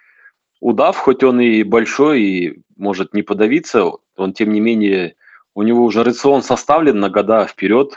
удав, 0.61 0.97
хоть 0.97 1.25
он 1.25 1.40
и 1.40 1.62
большой, 1.62 2.23
и 2.23 2.62
может 2.76 3.14
не 3.14 3.23
подавиться, 3.23 3.90
он 4.16 4.33
тем 4.35 4.52
не 4.52 4.61
менее, 4.61 5.16
у 5.54 5.62
него 5.62 5.83
уже 5.83 6.04
рацион 6.04 6.42
составлен 6.42 7.00
на 7.00 7.09
года 7.09 7.47
вперед 7.47 7.95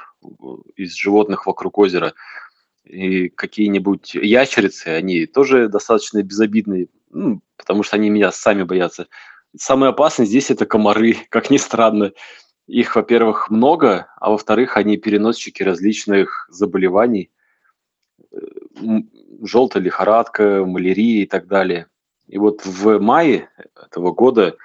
из 0.75 0.95
животных 0.95 1.45
вокруг 1.45 1.77
озера. 1.77 2.13
И 2.89 3.29
какие-нибудь 3.29 4.15
ящерицы, 4.15 4.88
они 4.88 5.25
тоже 5.25 5.69
достаточно 5.69 6.24
безобидные, 6.24 6.88
ну, 7.12 7.41
потому 7.55 7.84
что 7.84 7.96
они 7.96 8.10
меня 8.10 8.31
сами 8.31 8.63
боятся. 8.63 9.08
Самое 9.55 9.91
опасное 9.91 10.25
здесь 10.25 10.51
это 10.51 10.65
комары, 10.65 11.15
как 11.29 11.50
ни 11.50 11.58
странно. 11.58 12.12
Их, 12.67 12.96
во-первых, 12.96 13.50
много, 13.50 14.08
а 14.17 14.31
во-вторых, 14.31 14.77
они 14.77 14.98
переносчики 14.98 15.63
различных 15.63 16.48
заболеваний 16.51 17.31
желтая 19.41 19.84
лихорадка, 19.84 20.65
малярия 20.65 21.24
и 21.24 21.25
так 21.25 21.48
далее. 21.48 21.88
И 22.27 22.38
вот 22.38 22.65
в 22.65 23.00
мае 23.00 23.50
этого 23.75 24.12
года 24.12 24.58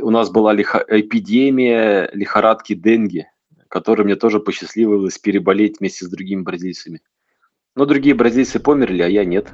у 0.00 0.10
нас 0.10 0.30
была 0.30 0.52
лихо- 0.52 0.84
эпидемия 0.88 2.10
лихорадки 2.12 2.74
денги, 2.74 3.30
которую 3.68 4.06
мне 4.06 4.16
тоже 4.16 4.40
посчастливилось 4.40 5.18
переболеть 5.18 5.78
вместе 5.78 6.04
с 6.04 6.08
другими 6.08 6.42
бразильцами. 6.42 7.00
Но 7.74 7.84
другие 7.84 8.14
бразильцы 8.14 8.58
померли, 8.58 9.02
а 9.02 9.08
я 9.08 9.24
нет. 9.24 9.48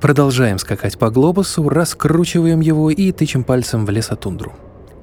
Продолжаем 0.00 0.58
скакать 0.58 0.98
по 0.98 1.10
глобусу, 1.10 1.68
раскручиваем 1.68 2.60
его 2.60 2.90
и 2.90 3.10
тычем 3.12 3.44
пальцем 3.44 3.86
в 3.86 3.90
лесотундру. 3.90 4.52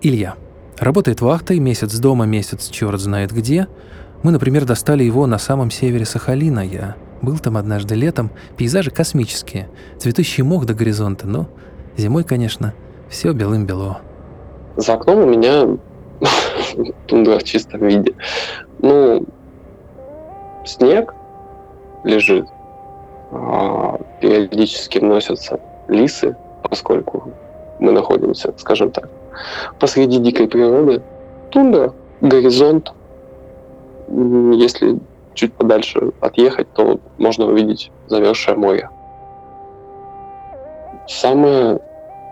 Илья. 0.01 0.35
Работает 0.77 1.21
вахтой, 1.21 1.59
месяц 1.59 1.97
дома, 1.99 2.25
месяц 2.25 2.69
черт 2.69 2.99
знает 2.99 3.31
где– 3.31 3.67
мы, 4.25 4.31
например, 4.31 4.65
достали 4.65 5.03
его 5.03 5.27
на 5.27 5.37
самом 5.37 5.69
севере 5.69 6.03
Сахалина. 6.03 6.65
Я 6.65 6.95
был 7.21 7.37
там 7.37 7.57
однажды 7.57 7.93
летом. 7.93 8.31
Пейзажи 8.57 8.89
космические. 8.89 9.69
Цветущий 9.99 10.41
мох 10.41 10.65
до 10.65 10.73
горизонта. 10.73 11.27
Но 11.27 11.47
зимой, 11.95 12.23
конечно, 12.23 12.73
все 13.07 13.33
белым-бело. 13.33 13.99
За 14.77 14.95
окном 14.95 15.19
у 15.19 15.29
меня 15.29 15.77
тундра 17.07 17.39
в 17.39 17.43
чистом 17.43 17.81
виде. 17.81 18.13
Ну, 18.79 19.23
снег 20.65 21.13
лежит. 22.03 22.47
А, 23.31 23.99
периодически 24.21 24.99
вносятся 24.99 25.59
лисы, 25.87 26.35
поскольку 26.63 27.31
мы 27.79 27.91
находимся, 27.91 28.53
скажем 28.57 28.91
так, 28.91 29.09
посреди 29.79 30.19
дикой 30.19 30.47
природы. 30.47 31.01
Тундра, 31.51 31.93
горизонт, 32.21 32.93
если 34.07 34.99
чуть 35.33 35.53
подальше 35.53 36.11
отъехать, 36.21 36.71
то 36.73 36.99
можно 37.17 37.45
увидеть 37.45 37.91
замерзшее 38.07 38.55
море. 38.55 38.89
Самое 41.07 41.79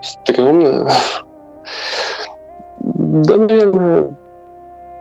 стрёмное, 0.01 0.89
да, 3.13 3.37
наверное, 3.37 4.17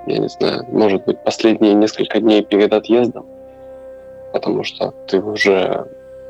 я 0.07 0.19
не 0.19 0.29
знаю, 0.29 0.67
может 0.71 1.03
быть, 1.07 1.19
последние 1.25 1.73
несколько 1.73 2.21
дней 2.21 2.45
перед 2.45 2.71
отъездом, 2.71 3.25
потому 4.35 4.65
что 4.65 4.93
ты 5.07 5.19
уже 5.19 5.87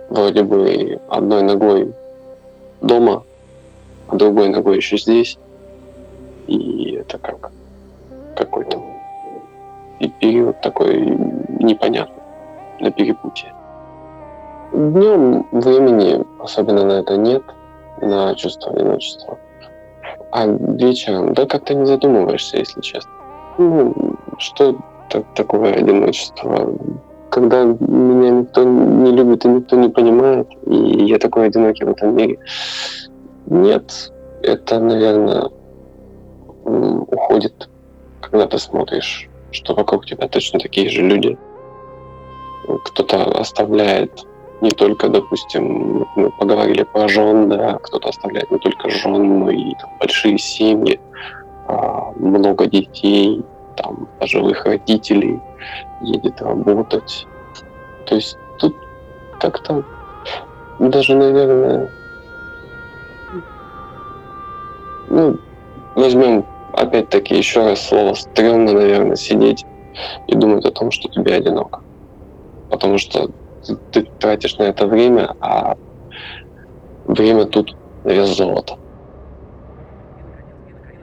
вроде 0.08 0.44
бы 0.44 1.00
одной 1.08 1.42
ногой 1.42 1.92
дома, 2.80 3.24
а 4.06 4.14
другой 4.14 4.48
ногой 4.48 4.76
еще 4.76 4.96
здесь, 4.96 5.36
и 6.46 6.98
это 7.00 7.18
как 7.18 7.50
какой-то 8.36 8.80
и 9.98 10.08
период 10.08 10.60
такой 10.60 11.00
непонятный 11.58 12.22
на 12.78 12.92
перепутье. 12.92 13.52
Днем 14.72 15.48
времени 15.50 16.24
особенно 16.38 16.84
на 16.84 16.92
это 17.00 17.16
нет, 17.16 17.42
на 18.00 18.36
чувство 18.36 18.70
одиночества. 18.70 19.36
А 20.30 20.46
вечером, 20.46 21.34
да 21.34 21.46
как-то 21.46 21.74
не 21.74 21.86
задумываешься, 21.86 22.58
если 22.58 22.80
честно. 22.80 23.10
Ну, 23.58 24.16
что 24.38 24.76
так, 25.10 25.24
такое 25.34 25.74
одиночество? 25.74 26.74
Когда 27.30 27.64
меня 27.64 28.30
никто 28.30 28.64
не 28.64 29.10
любит 29.12 29.44
и 29.44 29.48
никто 29.48 29.76
не 29.76 29.88
понимает, 29.88 30.48
и 30.66 31.04
я 31.06 31.18
такой 31.18 31.46
одинокий 31.46 31.84
в 31.84 31.90
этом 31.90 32.16
мире. 32.16 32.38
Нет, 33.46 34.12
это, 34.42 34.80
наверное, 34.80 35.50
уходит, 36.64 37.68
когда 38.20 38.46
ты 38.46 38.58
смотришь 38.58 39.28
что 39.52 39.74
вокруг 39.74 40.06
тебя 40.06 40.28
точно 40.28 40.58
такие 40.58 40.88
же 40.88 41.02
люди. 41.02 41.38
Кто-то 42.84 43.38
оставляет 43.38 44.24
не 44.62 44.70
только, 44.70 45.08
допустим, 45.08 46.06
мы 46.14 46.30
поговорили 46.30 46.84
про 46.84 47.08
жен, 47.08 47.48
да, 47.48 47.78
кто-то 47.82 48.08
оставляет 48.10 48.48
не 48.52 48.58
только 48.58 48.88
жен, 48.88 49.40
но 49.40 49.50
и 49.50 49.74
там, 49.74 49.90
большие 49.98 50.38
семьи, 50.38 51.00
а, 51.66 52.12
много 52.16 52.66
детей, 52.66 53.44
там, 53.76 54.06
пожилых 54.20 54.64
родителей, 54.64 55.40
едет 56.00 56.40
работать. 56.40 57.26
То 58.06 58.14
есть 58.14 58.38
тут 58.58 58.74
как-то 59.40 59.84
Даже, 60.78 61.16
наверное, 61.16 61.90
ну, 65.08 65.38
возьмем 65.96 66.44
опять-таки 66.72 67.36
еще 67.36 67.64
раз 67.64 67.88
слово 67.88 68.14
стрёмно, 68.14 68.72
наверное, 68.72 69.16
сидеть 69.16 69.66
и 70.28 70.34
думать 70.36 70.64
о 70.64 70.70
том, 70.70 70.90
что 70.90 71.08
тебе 71.08 71.34
одиноко. 71.34 71.80
Потому 72.70 72.98
что 72.98 73.28
ты, 73.90 74.02
тратишь 74.18 74.56
на 74.58 74.64
это 74.64 74.86
время, 74.86 75.34
а 75.40 75.76
время 77.06 77.44
тут 77.46 77.76
вес 78.04 78.36
золота. 78.36 78.76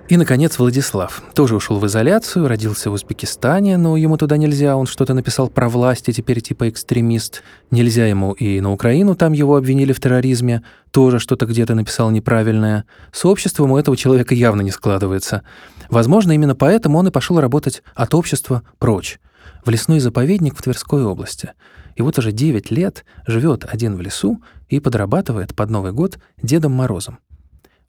И, 0.10 0.18
наконец, 0.18 0.58
Владислав. 0.58 1.22
Тоже 1.36 1.56
ушел 1.56 1.78
в 1.78 1.86
изоляцию, 1.86 2.48
родился 2.48 2.90
в 2.90 2.94
Узбекистане, 2.94 3.78
но 3.78 3.96
ему 3.96 4.18
туда 4.18 4.38
нельзя. 4.38 4.76
Он 4.76 4.88
что-то 4.88 5.14
написал 5.14 5.50
про 5.50 5.70
власть 5.70 6.10
и 6.10 6.14
теперь 6.14 6.42
типа 6.42 6.68
экстремист. 6.68 7.44
Нельзя 7.70 8.08
ему 8.08 8.32
и 8.32 8.60
на 8.60 8.72
Украину, 8.74 9.14
там 9.14 9.34
его 9.34 9.56
обвинили 9.56 9.94
в 9.94 10.00
терроризме. 10.00 10.64
Тоже 10.90 11.20
что-то 11.20 11.46
где-то 11.46 11.76
написал 11.76 12.10
неправильное. 12.10 12.86
С 13.12 13.24
обществом 13.24 13.72
у 13.72 13.78
этого 13.78 13.96
человека 13.96 14.34
явно 14.34 14.62
не 14.62 14.72
складывается. 14.72 15.44
Возможно, 15.92 16.32
именно 16.32 16.56
поэтому 16.56 16.98
он 16.98 17.08
и 17.08 17.12
пошел 17.12 17.40
работать 17.40 17.84
от 17.94 18.16
общества 18.16 18.64
прочь. 18.80 19.20
В 19.64 19.70
лесной 19.70 20.00
заповедник 20.00 20.58
в 20.58 20.64
Тверской 20.64 21.04
области. 21.04 21.52
И 22.00 22.02
вот 22.02 22.18
уже 22.18 22.32
9 22.32 22.72
лет 22.72 23.04
живет 23.28 23.66
один 23.70 23.98
в 23.98 24.02
лесу 24.02 24.42
и 24.70 24.80
подрабатывает 24.80 25.54
под 25.54 25.70
Новый 25.70 25.92
год 25.92 26.18
Дедом 26.42 26.72
Морозом. 26.72 27.20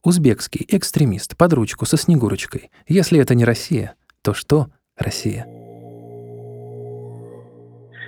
Узбекский 0.02 0.67
экстремист 0.69 1.37
под 1.37 1.52
ручку 1.52 1.87
со 1.87 1.97
Снегурочкой. 1.97 2.73
Если 2.88 3.21
это 3.21 3.37
не 3.37 3.45
Россия, 3.45 3.95
то 4.23 4.35
что 4.35 4.67
Россия? 4.99 5.47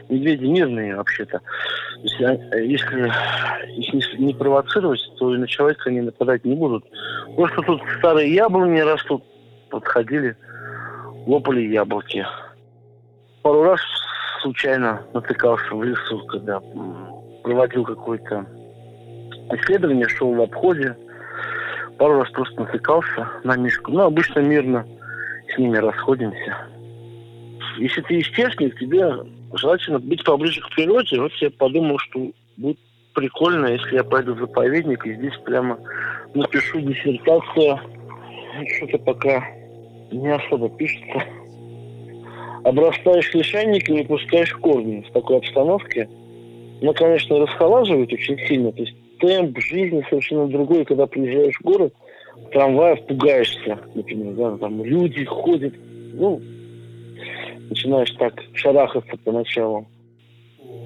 Медведи 0.09 0.45
мирные 0.45 0.97
вообще-то. 0.97 1.41
Если, 2.03 2.25
а, 2.25 2.57
если 2.57 3.13
их 3.79 3.95
не, 3.95 4.27
не 4.27 4.35
провоцировать, 4.35 5.01
то 5.21 5.33
и 5.33 5.39
на 5.39 5.47
человека 5.47 5.89
они 5.89 6.01
нападать 6.01 6.45
не 6.45 6.57
будут. 6.57 6.85
Просто 7.37 7.63
тут 7.63 7.81
старые 7.99 8.35
яблони 8.35 8.81
растут, 8.81 9.23
подходили, 9.71 10.37
лопали 11.27 11.61
яблоки. 11.61 12.27
Пару 13.43 13.63
раз 13.63 13.81
случайно 14.43 15.03
натыкался 15.15 15.75
в 15.75 15.83
лесу, 15.83 16.19
когда 16.27 16.61
проводил 17.43 17.85
какое-то 17.85 18.45
исследование, 19.53 20.09
шел 20.09 20.35
в 20.35 20.41
обходе, 20.41 20.97
пару 21.99 22.21
раз 22.21 22.31
просто 22.31 22.61
натыкался 22.61 23.29
на 23.45 23.57
Мишку. 23.57 23.93
Ну, 23.93 24.03
обычно 24.03 24.41
мирно 24.41 24.87
с 25.53 25.59
ними 25.59 25.79
расходимся. 25.79 26.57
Если 27.79 28.01
ты 28.03 28.15
естественник, 28.15 28.79
тебе 28.79 29.13
желательно 29.55 29.99
быть 29.99 30.25
поближе 30.25 30.61
к 30.61 30.75
природе. 30.75 31.21
Вот 31.21 31.33
я 31.35 31.51
подумал, 31.51 31.99
что 31.99 32.33
будет 32.57 32.79
прикольно, 33.15 33.67
если 33.67 33.97
я 33.97 34.05
пойду 34.05 34.35
в 34.35 34.41
заповедник 34.41 35.07
и 35.07 35.15
здесь 35.15 35.37
прямо 35.45 35.79
напишу 36.35 36.81
диссертацию. 36.81 37.79
Что-то 38.77 38.99
пока 38.99 39.45
не 40.11 40.29
особо 40.29 40.69
пишется. 40.71 41.23
Обрастаешь 42.65 43.35
лишайниками, 43.35 44.03
пускаешь 44.03 44.53
корни 44.55 45.05
в 45.09 45.13
такой 45.13 45.39
обстановке. 45.39 46.09
Ну, 46.81 46.93
конечно, 46.95 47.39
расхолаживает 47.39 48.13
очень 48.13 48.39
сильно. 48.47 48.73
То 48.73 48.83
есть 48.83 48.95
темп 49.19 49.59
жизни 49.59 50.05
совершенно 50.09 50.47
другой, 50.49 50.85
когда 50.85 51.07
приезжаешь 51.07 51.57
в 51.57 51.65
город, 51.65 51.95
трамваев 52.53 53.05
пугаешься, 53.07 53.79
например, 53.95 54.35
да, 54.35 54.57
там 54.59 54.85
люди 54.85 55.25
ходят, 55.25 55.75
ну, 56.13 56.41
начинаешь 57.69 58.11
так 58.13 58.41
шарахаться 58.55 59.17
поначалу. 59.25 59.87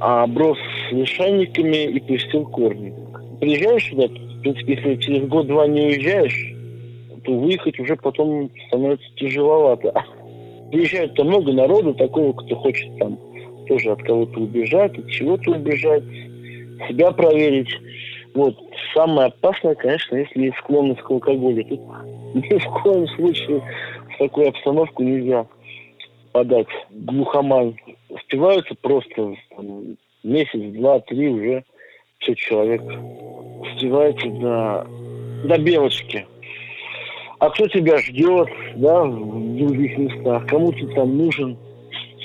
А 0.00 0.24
оброс 0.24 0.58
лишайниками 0.90 1.84
и 1.84 2.00
пустил 2.00 2.46
корни. 2.46 2.94
Приезжаешь 3.40 3.88
сюда, 3.88 4.06
в 4.06 4.40
принципе, 4.40 4.74
если 4.74 4.96
через 4.96 5.28
год-два 5.28 5.66
не 5.66 5.82
уезжаешь, 5.82 6.54
то 7.24 7.32
выехать 7.32 7.78
уже 7.80 7.96
потом 7.96 8.50
становится 8.68 9.06
тяжеловато. 9.16 10.04
Приезжает-то 10.70 11.24
много 11.24 11.52
народу, 11.52 11.94
такого, 11.94 12.32
кто 12.32 12.56
хочет 12.56 12.96
там 12.98 13.18
тоже 13.68 13.90
от 13.90 14.02
кого-то 14.02 14.40
убежать, 14.40 14.96
от 14.98 15.10
чего-то 15.10 15.52
убежать, 15.52 16.02
себя 16.88 17.10
проверить. 17.12 17.70
Вот. 18.34 18.56
Самое 18.94 19.28
опасное, 19.28 19.74
конечно, 19.74 20.16
если 20.16 20.46
есть 20.46 20.58
склонность 20.58 21.00
к 21.00 21.10
алкоголю. 21.10 21.64
Тут 21.64 21.80
ни 22.34 22.58
в 22.58 22.82
коем 22.82 23.06
случае 23.08 23.62
в 24.14 24.18
такую 24.18 24.48
обстановку 24.48 25.02
нельзя 25.02 25.46
подать. 26.32 26.68
Глухомань. 26.90 27.76
Успеваются 28.08 28.74
просто 28.80 29.34
там, 29.56 29.96
месяц, 30.22 30.60
два, 30.74 31.00
три 31.00 31.28
уже 31.28 31.64
все 32.18 32.34
человек 32.34 32.82
успевается 33.60 34.26
до, 34.28 34.86
до 35.44 35.58
белочки. 35.58 36.26
А 37.38 37.50
кто 37.50 37.66
тебя 37.68 37.98
ждет, 37.98 38.48
да, 38.76 39.04
в 39.04 39.56
других 39.56 39.98
местах, 39.98 40.46
кому 40.46 40.72
ты 40.72 40.86
там 40.94 41.16
нужен. 41.16 41.56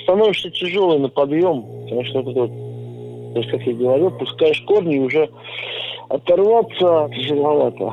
Становишься 0.04 0.50
тяжелый 0.50 0.98
на 0.98 1.08
подъем, 1.08 1.62
потому 1.84 2.04
что 2.04 2.22
вот, 2.22 2.34
то 2.34 3.38
есть, 3.38 3.50
как 3.50 3.62
я 3.62 3.74
говорил, 3.74 4.10
пускаешь 4.10 4.60
корни 4.62 4.96
и 4.96 5.00
уже 5.00 5.28
оторваться 6.08 7.10
тяжеловато. 7.14 7.92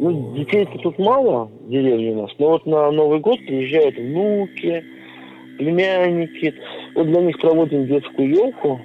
Ну, 0.00 0.34
детей-то 0.36 0.78
тут 0.78 0.98
мало 0.98 1.46
в 1.46 1.70
деревне 1.70 2.12
у 2.12 2.22
нас, 2.22 2.30
но 2.38 2.50
вот 2.50 2.66
на 2.66 2.90
Новый 2.92 3.18
год 3.18 3.38
приезжают 3.40 3.96
внуки, 3.96 4.84
племянники. 5.58 6.54
Вот 6.94 7.08
для 7.08 7.20
них 7.20 7.38
проводим 7.40 7.86
детскую 7.86 8.30
елку, 8.30 8.80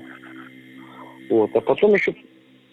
вот, 1.30 1.52
а 1.54 1.62
потом 1.62 1.94
еще 1.94 2.16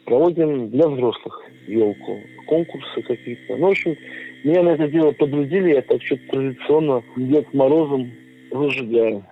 проводим 0.07 0.71
для 0.71 0.89
взрослых 0.89 1.43
елку, 1.69 2.19
конкурсы 2.47 3.03
какие-то. 3.03 3.57
Ну, 3.57 3.69
в 3.69 3.71
общем, 3.71 3.95
меня 4.45 4.63
на 4.63 4.69
это 4.71 4.89
дело 4.89 5.13
подрядили, 5.13 5.75
я 5.75 5.83
так 5.83 6.03
что-то 6.03 6.23
традиционно 6.31 7.03
Дед 7.17 7.53
Морозом 7.55 8.11
зажигаю. 8.51 9.25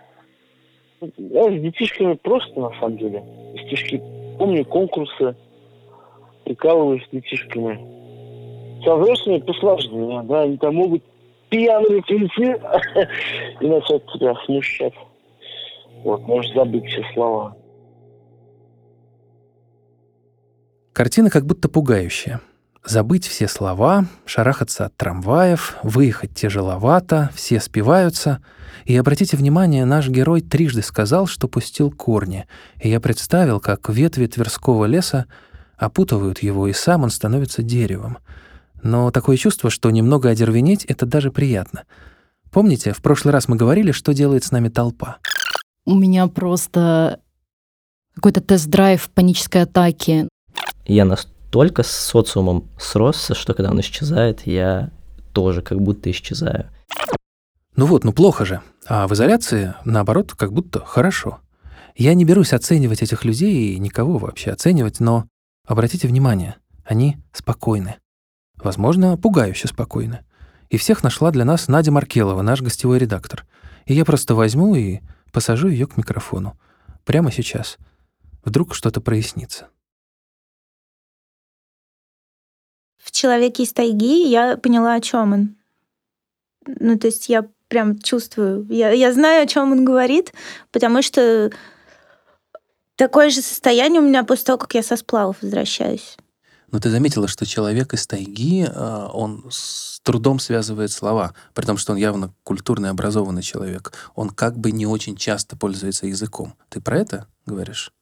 Я 1.01 1.45
с 1.51 1.61
детишками 1.61 2.15
просто, 2.15 2.59
на 2.61 2.71
самом 2.81 2.99
деле. 2.99 3.23
Стишки 3.67 4.03
помню, 4.39 4.65
конкурсы, 4.65 5.37
прикалываюсь 6.45 7.05
с 7.05 7.11
детишками. 7.11 7.99
Со 8.85 8.97
взрослыми 8.97 9.39
посложнее, 9.39 10.23
да, 10.23 10.43
они 10.43 10.57
там 10.57 10.77
могут 10.77 11.03
пьяными 11.51 12.01
прийти 12.01 12.45
и 13.61 13.67
начать 13.67 14.07
тебя 14.15 14.35
смущать. 14.47 14.95
Вот, 16.05 16.23
можешь 16.23 16.55
забыть 16.55 16.87
все 16.87 17.03
слова. 17.13 17.57
Картина 20.93 21.29
как 21.31 21.45
будто 21.45 21.69
пугающая. 21.69 22.41
Забыть 22.89 23.27
все 23.27 23.49
слова, 23.49 24.07
шарахаться 24.25 24.87
от 24.87 24.97
трамваев, 24.97 25.77
выехать 25.83 26.35
тяжеловато, 26.35 27.31
все 27.35 27.61
спиваются. 27.61 28.43
И 28.87 28.97
обратите 28.97 29.37
внимание, 29.37 29.85
наш 29.85 30.09
герой 30.09 30.41
трижды 30.41 30.81
сказал, 30.81 31.27
что 31.27 31.49
пустил 31.49 31.91
корни, 31.91 32.47
и 32.81 32.89
я 32.89 32.99
представил, 32.99 33.61
как 33.61 33.91
ветви 33.91 34.25
Тверского 34.25 34.87
леса 34.87 35.27
опутывают 35.77 36.39
его, 36.39 36.67
и 36.67 36.73
сам 36.73 37.03
он 37.03 37.11
становится 37.11 37.63
деревом. 37.63 38.19
Но 38.83 39.11
такое 39.11 39.37
чувство, 39.37 39.69
что 39.69 39.91
немного 39.91 40.31
одервенеть— 40.31 40.85
это 40.87 41.05
даже 41.05 41.31
приятно. 41.31 41.85
Помните, 42.51 42.95
в 42.95 43.03
прошлый 43.03 43.35
раз 43.35 43.49
мы 43.49 43.57
говорили, 43.57 43.93
что 43.93 44.15
делает 44.15 44.45
с 44.45 44.51
нами 44.51 44.71
толпа? 44.71 45.19
У 45.85 45.95
меня 45.95 46.27
просто 46.27 47.21
какой-то 48.15 48.41
тест-драйв 48.41 49.11
панической 49.11 49.65
атаки. 49.65 50.27
Я 50.87 51.05
настолько 51.49 51.83
с 51.83 51.91
социумом 51.91 52.69
сросся, 52.79 53.35
что 53.35 53.55
когда 53.55 53.71
он 53.71 53.81
исчезает, 53.81 54.47
я 54.47 54.91
тоже 55.33 55.63
как 55.63 55.81
будто 55.81 56.11
исчезаю. 56.11 56.71
Ну 57.75 57.87
вот, 57.87 58.05
ну 58.05 58.13
плохо 58.13 58.45
же. 58.45 58.61
А 58.87 59.09
в 59.09 59.15
изоляции, 59.15 59.75
наоборот, 59.85 60.35
как 60.35 60.53
будто 60.53 60.81
хорошо. 60.81 61.39
Я 61.97 62.13
не 62.15 62.25
берусь 62.25 62.53
оценивать 62.53 63.03
этих 63.03 63.25
людей 63.25 63.75
и 63.75 63.79
никого 63.79 64.19
вообще 64.19 64.51
оценивать, 64.51 65.01
но 65.01 65.25
Обратите 65.69 66.09
внимание, 66.09 66.57
они 66.83 67.19
спокойны. 67.35 67.97
Возможно, 68.57 69.19
пугающе 69.19 69.69
спокойны. 69.69 70.21
И 70.71 70.79
всех 70.79 71.03
нашла 71.03 71.31
для 71.31 71.45
нас 71.45 71.69
Надя 71.69 71.93
Маркелова, 71.93 72.41
наш 72.41 72.63
гостевой 72.63 72.99
редактор. 72.99 73.45
И 73.85 73.93
я 73.93 74.07
просто 74.07 74.35
возьму 74.35 74.75
и 74.77 75.01
посажу 75.31 75.69
ее 75.69 75.87
к 75.87 75.99
микрофону. 75.99 76.59
Прямо 77.05 77.31
сейчас. 77.31 77.77
Вдруг 78.47 78.75
что-то 78.75 79.03
прояснится. 79.03 79.69
В 82.99 83.11
«Человеке 83.11 83.63
из 83.63 83.73
тайги» 83.73 84.29
я 84.29 84.57
поняла, 84.57 84.95
о 84.95 85.01
чем 85.01 85.33
он. 85.33 85.57
Ну, 86.67 86.99
то 86.99 87.07
есть 87.07 87.29
я 87.29 87.47
прям 87.69 87.99
чувствую, 87.99 88.67
я, 88.71 88.91
я 88.91 89.13
знаю, 89.13 89.45
о 89.45 89.47
чем 89.47 89.73
он 89.73 89.85
говорит, 89.85 90.33
потому 90.71 91.03
что 91.03 91.51
Такое 92.99 93.31
же 93.31 93.43
состояние 93.43 94.01
у 94.01 94.05
меня 94.05 94.25
после 94.25 94.47
того, 94.47 94.59
как 94.59 94.75
я 94.75 94.83
со 94.83 94.97
сплавов 94.97 95.37
возвращаюсь. 95.41 96.17
Но 96.73 96.81
ты 96.81 96.91
заметила, 96.91 97.29
что 97.29 97.47
человек 97.47 97.95
из 97.95 98.09
тайги, 98.09 98.67
а, 98.69 99.09
он 99.15 99.47
с 99.51 100.01
трудом 100.01 100.41
связывает 100.41 100.91
слова, 100.91 101.33
при 101.55 101.65
том, 101.65 101.77
что 101.77 101.93
он 101.93 101.99
явно 101.99 102.35
культурный, 102.43 102.91
образованный 102.91 103.43
человек. 103.43 103.93
Он 104.17 104.31
как 104.31 104.59
бы 104.59 104.73
не 104.73 104.85
очень 104.85 105.15
часто 105.15 105.57
пользуется 105.57 106.09
языком. 106.09 106.55
Ты 106.71 106.81
про 106.81 106.99
это 106.99 107.29
говоришь? 107.47 107.93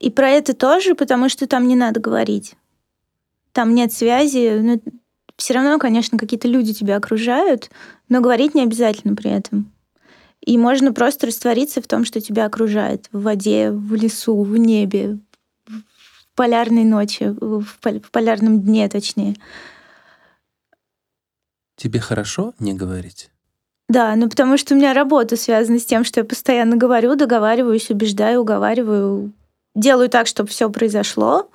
И 0.00 0.08
про 0.08 0.30
это 0.30 0.54
тоже, 0.54 0.94
потому 0.94 1.28
что 1.28 1.46
там 1.46 1.68
не 1.68 1.76
надо 1.76 2.00
говорить. 2.00 2.56
Там 3.52 3.74
нет 3.74 3.92
связи. 3.92 4.58
Ну, 4.60 4.82
все 5.36 5.54
равно, 5.54 5.78
конечно, 5.78 6.18
какие-то 6.18 6.48
люди 6.48 6.74
тебя 6.74 6.96
окружают, 6.96 7.70
но 8.08 8.20
говорить 8.20 8.54
не 8.54 8.62
обязательно 8.62 9.14
при 9.14 9.30
этом. 9.30 9.72
И 10.40 10.56
можно 10.56 10.92
просто 10.92 11.26
раствориться 11.26 11.82
в 11.82 11.86
том, 11.86 12.04
что 12.04 12.20
тебя 12.20 12.46
окружает. 12.46 13.08
В 13.12 13.22
воде, 13.22 13.70
в 13.70 13.94
лесу, 13.94 14.42
в 14.42 14.56
небе, 14.56 15.18
в 15.66 16.34
полярной 16.34 16.84
ночи, 16.84 17.34
в 17.40 18.10
полярном 18.10 18.60
дне, 18.62 18.88
точнее. 18.88 19.36
Тебе 21.76 22.00
хорошо 22.00 22.54
не 22.58 22.74
говорить? 22.74 23.30
Да, 23.88 24.14
ну 24.16 24.28
потому 24.28 24.58
что 24.58 24.74
у 24.74 24.76
меня 24.76 24.92
работа 24.92 25.36
связана 25.36 25.78
с 25.78 25.84
тем, 25.84 26.04
что 26.04 26.20
я 26.20 26.24
постоянно 26.24 26.76
говорю, 26.76 27.16
договариваюсь, 27.16 27.90
убеждаю, 27.90 28.42
уговариваю, 28.42 29.32
делаю 29.74 30.10
так, 30.10 30.26
чтобы 30.26 30.50
все 30.50 30.68
произошло, 30.70 31.50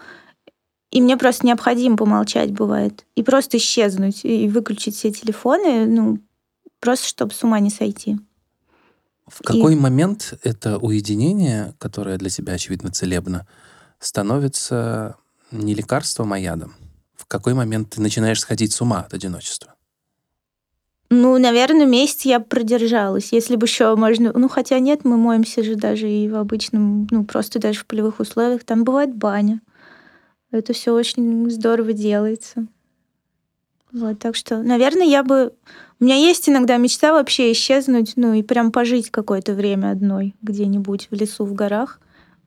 и 0.93 1.01
мне 1.01 1.17
просто 1.17 1.47
необходимо 1.47 1.97
помолчать 1.97 2.51
бывает. 2.51 3.03
И 3.15 3.23
просто 3.23 3.57
исчезнуть, 3.57 4.23
и 4.23 4.47
выключить 4.47 4.95
все 4.95 5.11
телефоны, 5.11 5.87
ну, 5.87 6.19
просто 6.79 7.07
чтобы 7.07 7.33
с 7.33 7.43
ума 7.43 7.59
не 7.59 7.71
сойти. 7.71 8.19
В 9.25 9.41
какой 9.41 9.73
и... 9.73 9.75
момент 9.75 10.35
это 10.43 10.77
уединение, 10.77 11.73
которое 11.79 12.17
для 12.17 12.29
тебя, 12.29 12.53
очевидно, 12.53 12.91
целебно, 12.91 13.47
становится 13.97 15.15
не 15.49 15.73
лекарством, 15.73 16.31
а 16.31 16.37
ядом? 16.37 16.75
В 17.15 17.25
какой 17.25 17.55
момент 17.55 17.89
ты 17.89 18.01
начинаешь 18.01 18.41
сходить 18.41 18.71
с 18.71 18.79
ума 18.79 18.99
от 18.99 19.15
одиночества? 19.15 19.73
Ну, 21.09 21.39
наверное, 21.39 21.87
месяц 21.87 22.21
я 22.25 22.39
продержалась. 22.39 23.31
Если 23.31 23.55
бы 23.55 23.65
еще 23.65 23.95
можно... 23.95 24.31
Ну, 24.31 24.47
хотя 24.47 24.77
нет, 24.77 25.05
мы 25.05 25.17
моемся 25.17 25.63
же 25.63 25.75
даже 25.75 26.07
и 26.07 26.29
в 26.29 26.35
обычном, 26.35 27.07
ну, 27.09 27.25
просто 27.25 27.57
даже 27.57 27.79
в 27.79 27.87
полевых 27.87 28.19
условиях. 28.19 28.63
Там 28.63 28.83
бывает 28.83 29.15
баня. 29.15 29.59
Это 30.53 30.71
все 30.73 30.93
очень 30.93 31.49
здорово 31.49 31.93
делается. 31.93 32.67
Вот, 33.91 34.19
так 34.19 34.35
что, 34.35 34.61
наверное, 34.61 35.07
я 35.07 35.23
бы... 35.23 35.55
У 35.99 36.03
меня 36.03 36.15
есть 36.15 36.47
иногда 36.47 36.77
мечта 36.77 37.11
вообще 37.11 37.51
исчезнуть, 37.51 38.13
ну, 38.17 38.33
и 38.33 38.43
прям 38.43 38.71
пожить 38.71 39.09
какое-то 39.09 39.55
время 39.55 39.89
одной 39.89 40.35
где-нибудь 40.43 41.07
в 41.09 41.15
лесу, 41.15 41.45
в 41.45 41.53
горах, 41.53 41.99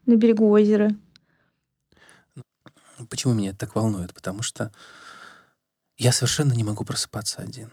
на 0.07 0.14
берегу 0.14 0.49
озера. 0.49 0.95
Почему 3.11 3.35
меня 3.35 3.51
это 3.51 3.59
так 3.59 3.75
волнует? 3.75 4.14
Потому 4.14 4.42
что 4.42 4.71
я 5.99 6.12
совершенно 6.12 6.53
не 6.53 6.62
могу 6.62 6.85
просыпаться 6.85 7.42
один. 7.42 7.73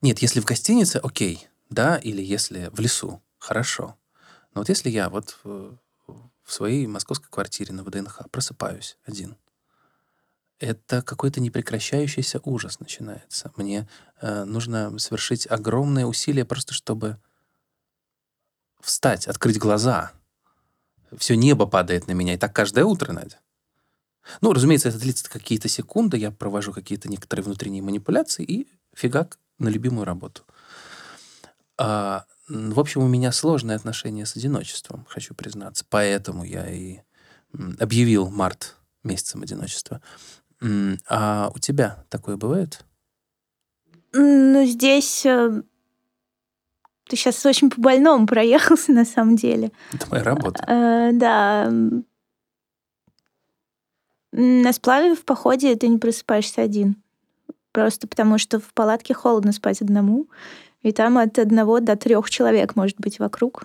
Нет, 0.00 0.20
если 0.20 0.40
в 0.40 0.46
гостинице, 0.46 1.00
окей, 1.02 1.48
да, 1.68 1.98
или 1.98 2.22
если 2.22 2.70
в 2.72 2.80
лесу, 2.80 3.20
хорошо. 3.36 3.98
Но 4.54 4.62
вот 4.62 4.70
если 4.70 4.88
я 4.88 5.10
вот 5.10 5.38
в, 6.50 6.52
своей 6.52 6.88
московской 6.88 7.28
квартире 7.30 7.72
на 7.72 7.84
ВДНХ 7.84 8.22
просыпаюсь 8.32 8.98
один, 9.04 9.36
это 10.58 11.00
какой-то 11.00 11.40
непрекращающийся 11.40 12.40
ужас 12.42 12.80
начинается. 12.80 13.52
Мне 13.54 13.88
э, 14.20 14.44
нужно 14.44 14.98
совершить 14.98 15.46
огромные 15.48 16.06
усилия 16.06 16.44
просто, 16.44 16.74
чтобы 16.74 17.18
встать, 18.80 19.28
открыть 19.28 19.58
глаза. 19.58 20.10
Все 21.16 21.36
небо 21.36 21.66
падает 21.66 22.08
на 22.08 22.12
меня, 22.12 22.34
и 22.34 22.36
так 22.36 22.52
каждое 22.52 22.84
утро, 22.84 23.12
Надя. 23.12 23.38
Ну, 24.40 24.52
разумеется, 24.52 24.88
это 24.88 24.98
длится 24.98 25.30
какие-то 25.30 25.68
секунды, 25.68 26.18
я 26.18 26.32
провожу 26.32 26.72
какие-то 26.72 27.08
некоторые 27.08 27.44
внутренние 27.44 27.82
манипуляции, 27.82 28.44
и 28.44 28.68
фигак 28.92 29.38
на 29.58 29.68
любимую 29.68 30.04
работу. 30.04 30.42
А, 31.80 32.24
в 32.46 32.78
общем, 32.78 33.02
у 33.02 33.08
меня 33.08 33.32
сложное 33.32 33.74
отношение 33.74 34.26
с 34.26 34.36
одиночеством, 34.36 35.06
хочу 35.08 35.34
признаться. 35.34 35.86
Поэтому 35.88 36.44
я 36.44 36.68
и 36.68 36.98
объявил 37.78 38.28
март 38.28 38.76
месяцем 39.02 39.42
одиночества. 39.42 40.02
А 41.08 41.50
у 41.54 41.58
тебя 41.58 42.04
такое 42.10 42.36
бывает? 42.36 42.84
Ну, 44.12 44.66
здесь 44.66 45.24
э, 45.24 45.62
ты 47.08 47.16
сейчас 47.16 47.46
очень 47.46 47.70
по-больному 47.70 48.26
проехался, 48.28 48.92
на 48.92 49.06
самом 49.06 49.36
деле. 49.36 49.72
Это 49.94 50.06
моя 50.10 50.22
работа. 50.22 50.62
Э, 50.66 51.10
да. 51.12 51.72
На 54.32 54.72
сплаве 54.72 55.14
в 55.14 55.24
походе 55.24 55.74
ты 55.76 55.88
не 55.88 55.96
просыпаешься 55.96 56.60
один. 56.60 57.02
Просто 57.72 58.06
потому 58.06 58.36
что 58.36 58.60
в 58.60 58.74
палатке 58.74 59.14
холодно 59.14 59.52
спать 59.52 59.80
одному, 59.80 60.26
и 60.82 60.92
там 60.92 61.18
от 61.18 61.38
одного 61.38 61.80
до 61.80 61.96
трех 61.96 62.30
человек 62.30 62.76
может 62.76 62.98
быть 62.98 63.18
вокруг. 63.18 63.64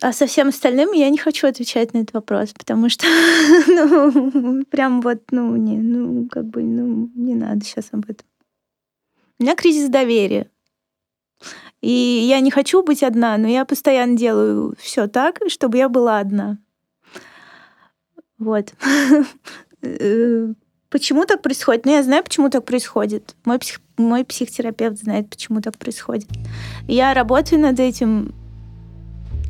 А 0.00 0.12
со 0.12 0.26
всем 0.26 0.48
остальным 0.48 0.92
я 0.92 1.10
не 1.10 1.18
хочу 1.18 1.48
отвечать 1.48 1.92
на 1.92 1.98
этот 1.98 2.14
вопрос, 2.14 2.52
потому 2.52 2.88
что, 2.88 3.04
ну, 3.66 4.64
прям 4.66 5.00
вот, 5.00 5.24
ну, 5.32 5.56
не, 5.56 5.76
ну, 5.76 6.28
как 6.28 6.44
бы, 6.44 6.62
ну, 6.62 7.10
не 7.16 7.34
надо 7.34 7.64
сейчас 7.64 7.88
об 7.90 8.08
этом. 8.08 8.24
У 9.40 9.42
меня 9.42 9.56
кризис 9.56 9.88
доверия. 9.88 10.48
И 11.80 11.90
я 11.90 12.38
не 12.38 12.52
хочу 12.52 12.84
быть 12.84 13.02
одна, 13.02 13.36
но 13.38 13.48
я 13.48 13.64
постоянно 13.64 14.16
делаю 14.16 14.76
все 14.78 15.08
так, 15.08 15.40
чтобы 15.48 15.78
я 15.78 15.88
была 15.88 16.20
одна. 16.20 16.58
Вот. 18.38 18.74
Почему 20.90 21.26
так 21.26 21.42
происходит? 21.42 21.84
Ну, 21.84 21.92
я 21.92 22.02
знаю, 22.02 22.24
почему 22.24 22.48
так 22.48 22.64
происходит. 22.64 23.34
Мой, 23.44 23.58
псих, 23.58 23.80
мой 23.98 24.24
психотерапевт 24.24 24.98
знает, 24.98 25.28
почему 25.28 25.60
так 25.60 25.76
происходит. 25.76 26.28
Я 26.86 27.12
работаю 27.12 27.60
над 27.60 27.78
этим. 27.78 28.34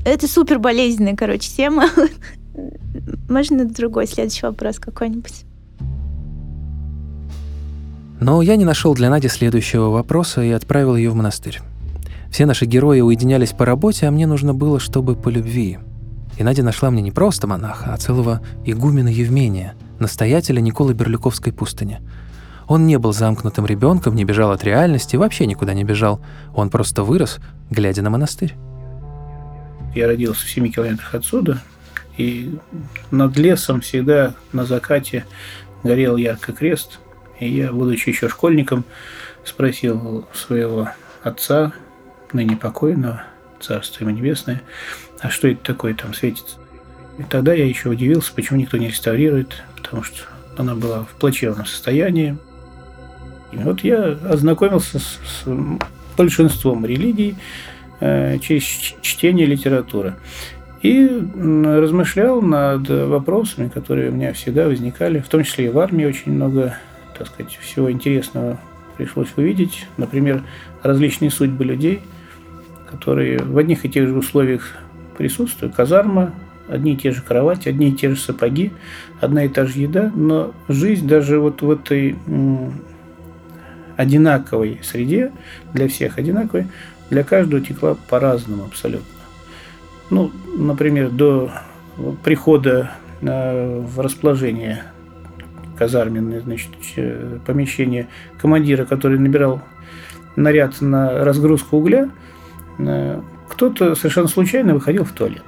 Это 0.04 0.26
супер 0.26 0.58
болезненная, 0.58 1.14
короче, 1.14 1.48
тема. 1.48 1.86
Можно 3.28 3.64
другой 3.66 4.08
следующий 4.08 4.46
вопрос 4.46 4.80
какой-нибудь? 4.80 5.44
Но 8.20 8.42
я 8.42 8.56
не 8.56 8.64
нашел 8.64 8.94
для 8.94 9.08
Нади 9.08 9.28
следующего 9.28 9.90
вопроса 9.90 10.42
и 10.42 10.50
отправил 10.50 10.96
ее 10.96 11.10
в 11.10 11.14
монастырь. 11.14 11.60
Все 12.32 12.46
наши 12.46 12.66
герои 12.66 13.00
уединялись 13.00 13.52
по 13.52 13.64
работе, 13.64 14.08
а 14.08 14.10
мне 14.10 14.26
нужно 14.26 14.54
было, 14.54 14.80
чтобы 14.80 15.14
по 15.14 15.28
любви. 15.28 15.78
И 16.36 16.42
Надя 16.42 16.64
нашла 16.64 16.90
мне 16.90 17.00
не 17.00 17.12
просто 17.12 17.46
монаха, 17.46 17.94
а 17.94 17.96
целого 17.96 18.40
игумена 18.64 19.08
Евмения– 19.08 19.74
настоятеля 20.00 20.60
Николы 20.60 20.94
Берлюковской 20.94 21.52
пустыни. 21.52 22.00
Он 22.66 22.86
не 22.86 22.98
был 22.98 23.12
замкнутым 23.12 23.64
ребенком, 23.66 24.14
не 24.14 24.24
бежал 24.24 24.50
от 24.50 24.62
реальности, 24.62 25.16
вообще 25.16 25.46
никуда 25.46 25.72
не 25.74 25.84
бежал. 25.84 26.20
Он 26.54 26.68
просто 26.68 27.02
вырос, 27.02 27.38
глядя 27.70 28.02
на 28.02 28.10
монастырь. 28.10 28.54
Я 29.94 30.06
родился 30.06 30.46
в 30.46 30.50
7 30.50 30.70
километрах 30.70 31.14
отсюда, 31.14 31.62
и 32.18 32.58
над 33.10 33.36
лесом 33.38 33.80
всегда 33.80 34.34
на 34.52 34.64
закате 34.64 35.24
горел 35.82 36.16
ярко 36.16 36.52
крест. 36.52 37.00
И 37.40 37.48
я, 37.48 37.72
будучи 37.72 38.10
еще 38.10 38.28
школьником, 38.28 38.84
спросил 39.44 40.26
своего 40.34 40.90
отца, 41.22 41.72
ныне 42.32 42.56
покойного, 42.56 43.22
царство 43.60 44.04
ему 44.04 44.14
небесное, 44.14 44.62
а 45.20 45.30
что 45.30 45.48
это 45.48 45.62
такое 45.62 45.94
там 45.94 46.14
светится? 46.14 46.56
И 47.18 47.22
тогда 47.24 47.52
я 47.52 47.66
еще 47.66 47.88
удивился, 47.88 48.32
почему 48.32 48.60
никто 48.60 48.76
не 48.76 48.88
реставрирует, 48.88 49.62
потому 49.76 50.02
что 50.04 50.22
она 50.56 50.74
была 50.74 51.04
в 51.04 51.14
плачевном 51.18 51.66
состоянии. 51.66 52.36
И 53.52 53.56
вот 53.56 53.80
я 53.80 54.16
ознакомился 54.28 54.98
с, 54.98 55.18
с 55.24 55.48
большинством 56.16 56.86
религий 56.86 57.34
э, 58.00 58.38
через 58.38 58.64
чтение 58.64 59.46
литературы. 59.46 60.14
И 60.80 61.08
размышлял 61.34 62.40
над 62.40 62.88
вопросами, 62.88 63.68
которые 63.68 64.10
у 64.10 64.12
меня 64.12 64.32
всегда 64.32 64.66
возникали, 64.66 65.18
в 65.18 65.28
том 65.28 65.42
числе 65.42 65.66
и 65.66 65.68
в 65.70 65.78
армии 65.78 66.04
очень 66.04 66.32
много, 66.32 66.78
так 67.16 67.26
сказать, 67.26 67.58
всего 67.60 67.90
интересного 67.90 68.60
пришлось 68.96 69.28
увидеть. 69.36 69.86
Например, 69.96 70.44
различные 70.84 71.32
судьбы 71.32 71.64
людей, 71.64 72.00
которые 72.88 73.38
в 73.38 73.58
одних 73.58 73.84
и 73.84 73.88
тех 73.88 74.06
же 74.06 74.14
условиях 74.14 74.76
присутствуют. 75.16 75.74
Казарма, 75.74 76.32
одни 76.68 76.92
и 76.92 76.96
те 76.96 77.10
же 77.10 77.22
кровати, 77.22 77.68
одни 77.68 77.88
и 77.88 77.92
те 77.92 78.10
же 78.10 78.16
сапоги, 78.16 78.72
одна 79.20 79.44
и 79.44 79.48
та 79.48 79.66
же 79.66 79.80
еда, 79.80 80.12
но 80.14 80.52
жизнь 80.68 81.08
даже 81.08 81.38
вот 81.40 81.62
в 81.62 81.70
этой 81.70 82.16
одинаковой 83.96 84.80
среде, 84.82 85.32
для 85.72 85.88
всех 85.88 86.18
одинаковой, 86.18 86.66
для 87.10 87.24
каждого 87.24 87.62
текла 87.62 87.96
по-разному 88.08 88.64
абсолютно. 88.64 89.06
Ну, 90.10 90.30
например, 90.56 91.10
до 91.10 91.50
прихода 92.22 92.92
в 93.20 94.00
расположение 94.00 94.84
казарменное, 95.76 96.40
значит, 96.40 96.70
помещение 97.46 98.08
командира, 98.40 98.84
который 98.84 99.18
набирал 99.18 99.62
наряд 100.36 100.80
на 100.80 101.24
разгрузку 101.24 101.78
угля, 101.78 102.10
э, 102.78 103.20
кто-то 103.48 103.94
совершенно 103.96 104.28
случайно 104.28 104.74
выходил 104.74 105.04
в 105.04 105.12
туалет, 105.12 105.44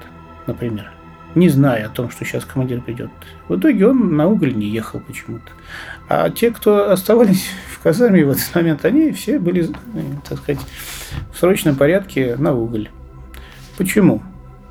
например 0.46 0.90
не 1.34 1.48
зная 1.48 1.86
о 1.86 1.90
том, 1.90 2.10
что 2.10 2.24
сейчас 2.24 2.44
командир 2.44 2.80
придет. 2.80 3.10
В 3.48 3.56
итоге 3.56 3.88
он 3.88 4.16
на 4.16 4.26
уголь 4.26 4.54
не 4.54 4.66
ехал 4.66 5.00
почему-то. 5.00 5.50
А 6.08 6.30
те, 6.30 6.50
кто 6.50 6.90
оставались 6.90 7.50
в 7.72 7.80
казарме 7.82 8.24
в 8.24 8.30
этот 8.30 8.54
момент, 8.54 8.84
они 8.84 9.12
все 9.12 9.38
были, 9.38 9.68
так 10.28 10.38
сказать, 10.38 10.60
в 11.32 11.38
срочном 11.38 11.76
порядке 11.76 12.36
на 12.36 12.52
уголь. 12.54 12.88
Почему? 13.76 14.22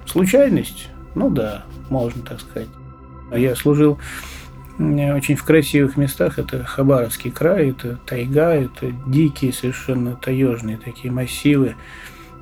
Случайность? 0.06 0.90
Ну 1.16 1.30
да, 1.30 1.66
можно 1.90 2.22
так 2.24 2.40
сказать. 2.42 2.70
Я 3.32 3.56
служил 3.56 4.00
очень 4.80 5.36
в 5.36 5.44
красивых 5.44 5.98
местах. 5.98 6.40
Это 6.40 6.64
Хабаровский 6.64 7.32
край, 7.32 7.72
это 7.72 7.98
тайга, 8.06 8.54
это 8.54 8.92
дикие 9.08 9.52
совершенно 9.52 10.16
таежные 10.16 10.78
такие 10.78 11.12
массивы, 11.12 11.76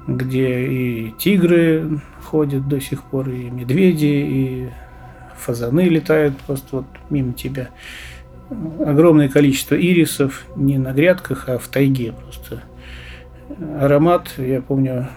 где 0.08 0.66
и 0.66 1.12
тигры 1.18 2.00
ходят 2.24 2.68
до 2.68 2.80
сих 2.80 3.04
пор, 3.04 3.30
и 3.30 3.50
медведи, 3.50 4.06
и 4.06 4.70
фазаны 5.38 5.82
летают 5.82 6.38
просто 6.38 6.78
вот 6.78 6.86
мимо 7.10 7.34
тебя. 7.34 7.70
Огромное 8.80 9.28
количество 9.28 9.76
ирисов 9.76 10.46
не 10.56 10.78
на 10.78 10.94
грядках, 10.94 11.50
а 11.50 11.58
в 11.58 11.68
тайге 11.68 12.14
просто. 12.14 12.64
Аромат, 13.80 14.34
я 14.38 14.62
помню, 14.62 15.08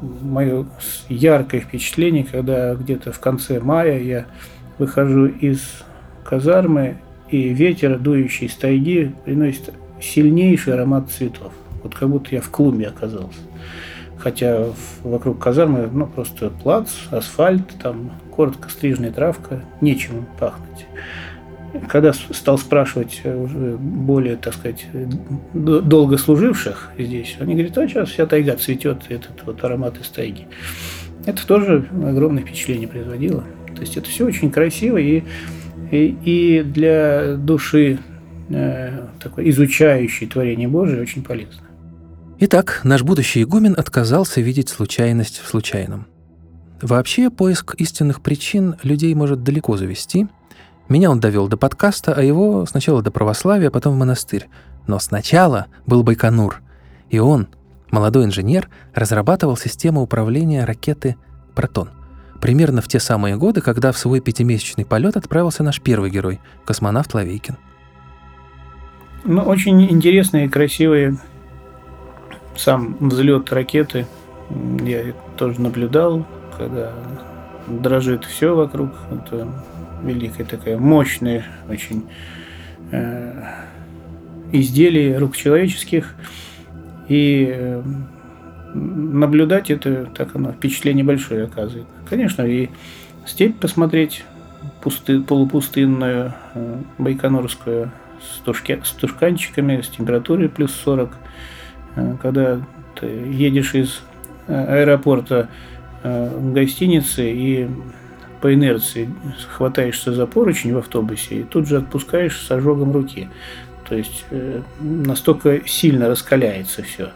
мое 0.00 0.66
яркое 1.08 1.60
впечатление, 1.60 2.24
когда 2.24 2.74
где-то 2.74 3.12
в 3.12 3.20
конце 3.20 3.60
мая 3.60 4.00
я 4.00 4.26
выхожу 4.78 5.26
из 5.26 5.84
казармы, 6.24 6.98
и 7.30 7.50
ветер, 7.50 7.96
дующий 7.96 8.48
из 8.48 8.54
тайги, 8.56 9.14
приносит 9.24 9.72
сильнейший 10.00 10.74
аромат 10.74 11.10
цветов. 11.10 11.52
Вот 11.84 11.94
как 11.94 12.08
будто 12.08 12.34
я 12.34 12.40
в 12.40 12.50
клубе 12.50 12.88
оказался. 12.88 13.38
Хотя 14.20 14.66
вокруг 15.02 15.38
казармы 15.38 15.88
ну, 15.90 16.06
просто 16.06 16.50
плац, 16.50 16.90
асфальт, 17.10 17.66
там 17.82 18.12
коротко 18.30 18.68
стрижная 18.68 19.10
травка, 19.10 19.64
нечем 19.80 20.26
пахнуть. 20.38 20.86
Когда 21.88 22.12
стал 22.12 22.58
спрашивать 22.58 23.22
уже 23.24 23.76
более, 23.78 24.36
так 24.36 24.54
сказать, 24.54 24.86
долго 25.54 26.18
служивших 26.18 26.90
здесь, 26.98 27.36
они 27.40 27.54
говорят, 27.54 27.78
а 27.78 27.88
сейчас 27.88 28.10
вся 28.10 28.26
тайга 28.26 28.56
цветет, 28.56 29.04
этот 29.08 29.42
вот 29.46 29.64
аромат 29.64 29.98
из 29.98 30.08
тайги. 30.08 30.48
Это 31.24 31.46
тоже 31.46 31.86
огромное 31.92 32.42
впечатление 32.42 32.88
производило. 32.88 33.44
То 33.74 33.80
есть 33.80 33.96
это 33.96 34.08
все 34.08 34.26
очень 34.26 34.50
красиво 34.50 34.98
и, 34.98 35.22
и, 35.90 36.16
и 36.24 36.62
для 36.62 37.36
души 37.36 37.98
э, 38.50 39.06
такой 39.22 39.48
изучающей 39.50 40.26
творение 40.26 40.68
Божие 40.68 41.00
очень 41.00 41.22
полезно. 41.22 41.69
Итак, 42.42 42.80
наш 42.84 43.02
будущий 43.02 43.42
игумен 43.42 43.74
отказался 43.76 44.40
видеть 44.40 44.70
случайность 44.70 45.42
в 45.44 45.46
случайном. 45.46 46.06
Вообще, 46.80 47.28
поиск 47.28 47.74
истинных 47.74 48.22
причин 48.22 48.76
людей 48.82 49.14
может 49.14 49.42
далеко 49.42 49.76
завести. 49.76 50.26
Меня 50.88 51.10
он 51.10 51.20
довел 51.20 51.48
до 51.48 51.58
подкаста, 51.58 52.14
а 52.14 52.22
его 52.22 52.64
сначала 52.64 53.02
до 53.02 53.10
православия, 53.10 53.70
потом 53.70 53.94
в 53.94 53.98
монастырь. 53.98 54.48
Но 54.86 54.98
сначала 54.98 55.66
был 55.84 56.02
Байконур, 56.02 56.62
и 57.10 57.18
он, 57.18 57.46
молодой 57.90 58.24
инженер, 58.24 58.70
разрабатывал 58.94 59.58
систему 59.58 60.00
управления 60.00 60.64
ракеты 60.64 61.16
«Протон» 61.54 61.90
примерно 62.40 62.80
в 62.80 62.88
те 62.88 63.00
самые 63.00 63.36
годы, 63.36 63.60
когда 63.60 63.92
в 63.92 63.98
свой 63.98 64.20
пятимесячный 64.20 64.86
полет 64.86 65.18
отправился 65.18 65.62
наш 65.62 65.78
первый 65.78 66.10
герой, 66.10 66.40
космонавт 66.64 67.12
Лавейкин. 67.12 67.58
Ну, 69.24 69.42
очень 69.42 69.82
интересные 69.92 70.48
красивые 70.48 71.18
сам 72.56 72.96
взлет 73.00 73.52
ракеты. 73.52 74.06
Я 74.84 75.12
тоже 75.36 75.60
наблюдал, 75.60 76.26
когда 76.56 76.92
дрожит 77.66 78.24
все 78.24 78.54
вокруг. 78.54 78.90
Это 79.10 79.48
великая 80.02 80.44
такая 80.44 80.78
мощная 80.78 81.44
очень 81.68 82.04
э, 82.90 83.44
изделие 84.52 85.18
рук 85.18 85.36
человеческих. 85.36 86.14
И 87.08 87.52
э, 87.52 87.82
наблюдать 88.74 89.70
это, 89.70 90.06
так 90.14 90.34
оно, 90.36 90.52
впечатление 90.52 91.04
большое 91.04 91.44
оказывает. 91.44 91.86
Конечно, 92.08 92.42
и 92.42 92.68
степь 93.26 93.58
посмотреть, 93.58 94.24
пусты, 94.82 95.20
полупустынную, 95.20 96.34
э, 96.54 96.76
байконурскую, 96.98 97.90
с, 98.20 98.38
тушке, 98.40 98.80
с 98.84 98.90
тушканчиками, 98.92 99.80
с 99.80 99.88
температурой 99.88 100.48
плюс 100.48 100.72
40. 100.72 101.10
Э, 101.96 102.16
когда 102.20 102.60
ты 102.98 103.06
едешь 103.06 103.74
из 103.74 104.00
э, 104.46 104.82
аэропорта 104.82 105.48
в 106.02 106.54
гостинице 106.54 107.30
и 107.30 107.68
по 108.40 108.54
инерции 108.54 109.10
хватаешься 109.50 110.14
за 110.14 110.26
поручень 110.26 110.72
в 110.72 110.78
автобусе 110.78 111.40
и 111.40 111.42
тут 111.42 111.68
же 111.68 111.76
отпускаешь 111.76 112.40
с 112.40 112.50
ожогом 112.50 112.92
руки. 112.92 113.28
То 113.86 113.96
есть 113.96 114.24
настолько 114.80 115.60
сильно 115.66 116.08
раскаляется 116.08 116.82
все. 116.82 117.10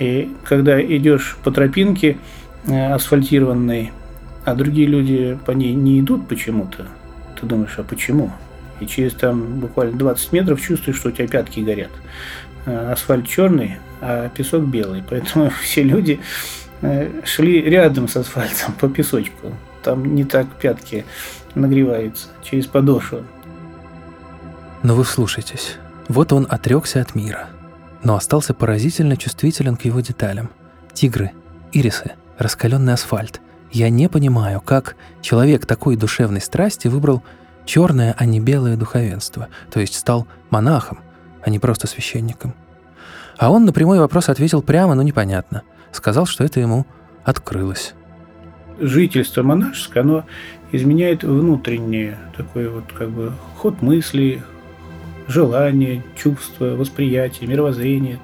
И 0.00 0.34
когда 0.44 0.82
идешь 0.82 1.36
по 1.44 1.52
тропинке 1.52 2.16
э, 2.66 2.92
асфальтированной, 2.92 3.92
а 4.44 4.54
другие 4.54 4.88
люди 4.88 5.38
по 5.44 5.52
ней 5.52 5.74
не 5.74 6.00
идут 6.00 6.26
почему-то, 6.26 6.86
ты 7.38 7.46
думаешь, 7.46 7.74
а 7.76 7.84
почему? 7.84 8.32
И 8.80 8.86
через 8.86 9.12
там 9.12 9.60
буквально 9.60 9.98
20 9.98 10.32
метров 10.32 10.60
чувствуешь, 10.60 10.96
что 10.96 11.10
у 11.10 11.12
тебя 11.12 11.28
пятки 11.28 11.60
горят. 11.60 11.90
Э, 12.64 12.92
асфальт 12.92 13.28
черный, 13.28 13.76
а 14.00 14.28
песок 14.28 14.64
белый. 14.64 15.02
Поэтому 15.08 15.50
все 15.62 15.82
люди 15.82 16.20
э, 16.82 17.22
шли 17.24 17.62
рядом 17.62 18.08
с 18.08 18.16
асфальтом 18.16 18.74
по 18.74 18.88
песочку. 18.88 19.54
Там 19.82 20.14
не 20.14 20.24
так 20.24 20.46
пятки 20.60 21.04
нагреваются 21.54 22.28
через 22.42 22.66
подошву. 22.66 23.24
Но 24.82 24.94
вы 24.94 25.04
слушайтесь. 25.04 25.76
Вот 26.08 26.32
он 26.32 26.46
отрекся 26.48 27.00
от 27.00 27.14
мира– 27.14 27.48
но 28.02 28.16
остался 28.16 28.54
поразительно 28.54 29.16
чувствителен 29.16 29.76
к 29.76 29.84
его 29.84 30.00
деталям. 30.00 30.50
Тигры, 30.92 31.32
ирисы, 31.72 32.12
раскаленный 32.38 32.94
асфальт. 32.94 33.40
Я 33.70 33.88
не 33.88 34.08
понимаю, 34.08 34.60
как 34.60 34.96
человек 35.20 35.66
такой 35.66 35.96
душевной 35.96 36.40
страсти 36.40 36.88
выбрал 36.88 37.22
черное, 37.64 38.14
а 38.18 38.24
не 38.24 38.40
белое 38.40 38.76
духовенство, 38.76 39.48
то 39.70 39.80
есть 39.80 39.94
стал 39.94 40.26
монахом, 40.48 40.98
а 41.42 41.50
не 41.50 41.58
просто 41.58 41.86
священником. 41.86 42.54
А 43.40 43.50
он 43.50 43.64
на 43.64 43.72
прямой 43.72 43.98
вопрос 43.98 44.28
ответил 44.28 44.60
прямо, 44.60 44.94
но 44.94 45.02
непонятно. 45.02 45.62
Сказал, 45.92 46.26
что 46.26 46.44
это 46.44 46.60
ему 46.60 46.84
открылось. 47.24 47.94
Жительство 48.78 49.42
монашеское, 49.42 50.02
оно 50.02 50.24
изменяет 50.72 51.24
внутренний 51.24 52.12
такой 52.36 52.68
вот 52.68 52.84
как 52.92 53.08
бы 53.08 53.32
ход 53.56 53.80
мысли, 53.80 54.42
желания, 55.26 56.04
чувства, 56.16 56.76
восприятие, 56.76 57.48
мировоззрение. 57.48 58.18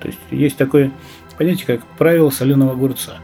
То 0.00 0.08
есть 0.08 0.18
есть 0.32 0.56
такое 0.56 0.90
понятие, 1.38 1.66
как 1.66 1.86
правило 1.96 2.30
соленого 2.30 2.72
огурца. 2.72 3.18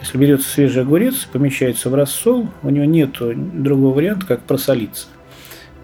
Если 0.00 0.18
берется 0.18 0.48
свежий 0.48 0.82
огурец, 0.82 1.28
помещается 1.32 1.90
в 1.90 1.94
рассол, 1.94 2.48
у 2.64 2.70
него 2.70 2.86
нет 2.86 3.12
другого 3.20 3.94
варианта, 3.94 4.26
как 4.26 4.40
просолиться. 4.40 5.06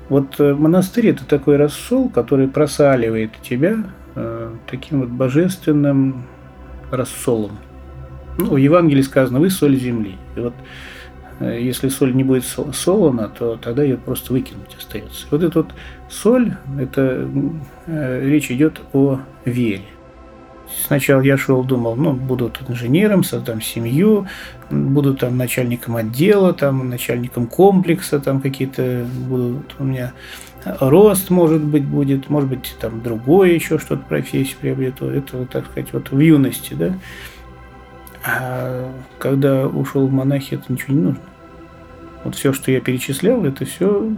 Вот 0.08 0.40
э, 0.40 0.54
монастырь– 0.54 1.06
это 1.10 1.24
такой 1.24 1.56
рассол, 1.56 2.08
который 2.08 2.48
просаливает 2.48 3.30
тебя 3.42 3.84
таким 4.66 5.00
вот 5.00 5.08
божественным 5.08 6.24
рассолом. 6.90 7.52
Ну, 8.38 8.54
в 8.54 8.56
Евангелии 8.56 9.02
сказано 9.02 9.40
«Вы 9.40 9.50
соль 9.50 9.76
земли». 9.76 10.16
И 10.36 10.40
вот 10.40 10.54
Э, 11.42 11.58
если 11.60 11.88
соль 11.88 12.14
не 12.14 12.24
будет 12.24 12.44
солона, 12.44 13.28
то 13.28 13.56
тогда 13.56 13.82
ее 13.82 13.96
просто 13.96 14.32
выкинуть 14.32 14.76
остается. 14.78 15.26
Вот 15.30 15.42
эта 15.42 15.58
вот 15.60 15.74
соль, 16.08 16.54
это 16.78 17.28
э, 17.86 18.20
речь 18.24 18.50
идет 18.50 18.80
о 18.92 19.18
вере. 19.44 19.82
Сначала 20.86 21.20
я 21.20 21.36
шел, 21.36 21.64
думал, 21.64 21.96
ну, 21.96 22.12
буду 22.12 22.48
тут 22.48 22.70
инженером, 22.70 23.24
создам 23.24 23.60
семью, 23.60 24.26
буду 24.70 25.14
там 25.14 25.36
начальником 25.36 25.96
отдела, 25.96 26.54
там 26.54 26.88
начальником 26.88 27.46
комплекса, 27.46 28.20
там 28.20 28.40
какие-то 28.40 29.04
будут 29.28 29.74
у 29.78 29.84
меня 29.84 30.12
рост, 30.64 31.30
может 31.30 31.62
быть, 31.62 31.84
будет, 31.84 32.28
может 32.28 32.48
быть, 32.48 32.76
там 32.80 33.02
другое 33.02 33.50
еще 33.52 33.78
что-то 33.78 34.02
профессию 34.02 34.58
приобрету. 34.60 35.06
Это, 35.08 35.44
так 35.46 35.66
сказать, 35.66 35.92
вот 35.92 36.10
в 36.10 36.18
юности, 36.18 36.74
да. 36.74 36.94
А 38.24 38.92
когда 39.18 39.66
ушел 39.66 40.06
в 40.06 40.12
монахи, 40.12 40.54
это 40.54 40.72
ничего 40.72 40.94
не 40.94 41.02
нужно. 41.02 41.22
Вот 42.24 42.36
все, 42.36 42.52
что 42.52 42.70
я 42.70 42.80
перечислял, 42.80 43.44
это 43.44 43.64
все 43.64 44.08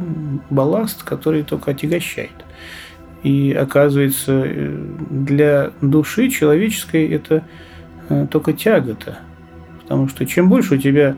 балласт, 0.50 1.02
который 1.02 1.42
только 1.42 1.70
отягощает. 1.70 2.44
И 3.22 3.56
оказывается, 3.58 4.46
для 5.08 5.70
души 5.80 6.28
человеческой 6.28 7.08
это 7.08 7.42
э, 8.10 8.26
только 8.30 8.52
тягота. 8.52 9.20
Потому 9.80 10.08
что 10.08 10.26
чем 10.26 10.50
больше 10.50 10.74
у 10.74 10.76
тебя 10.76 11.16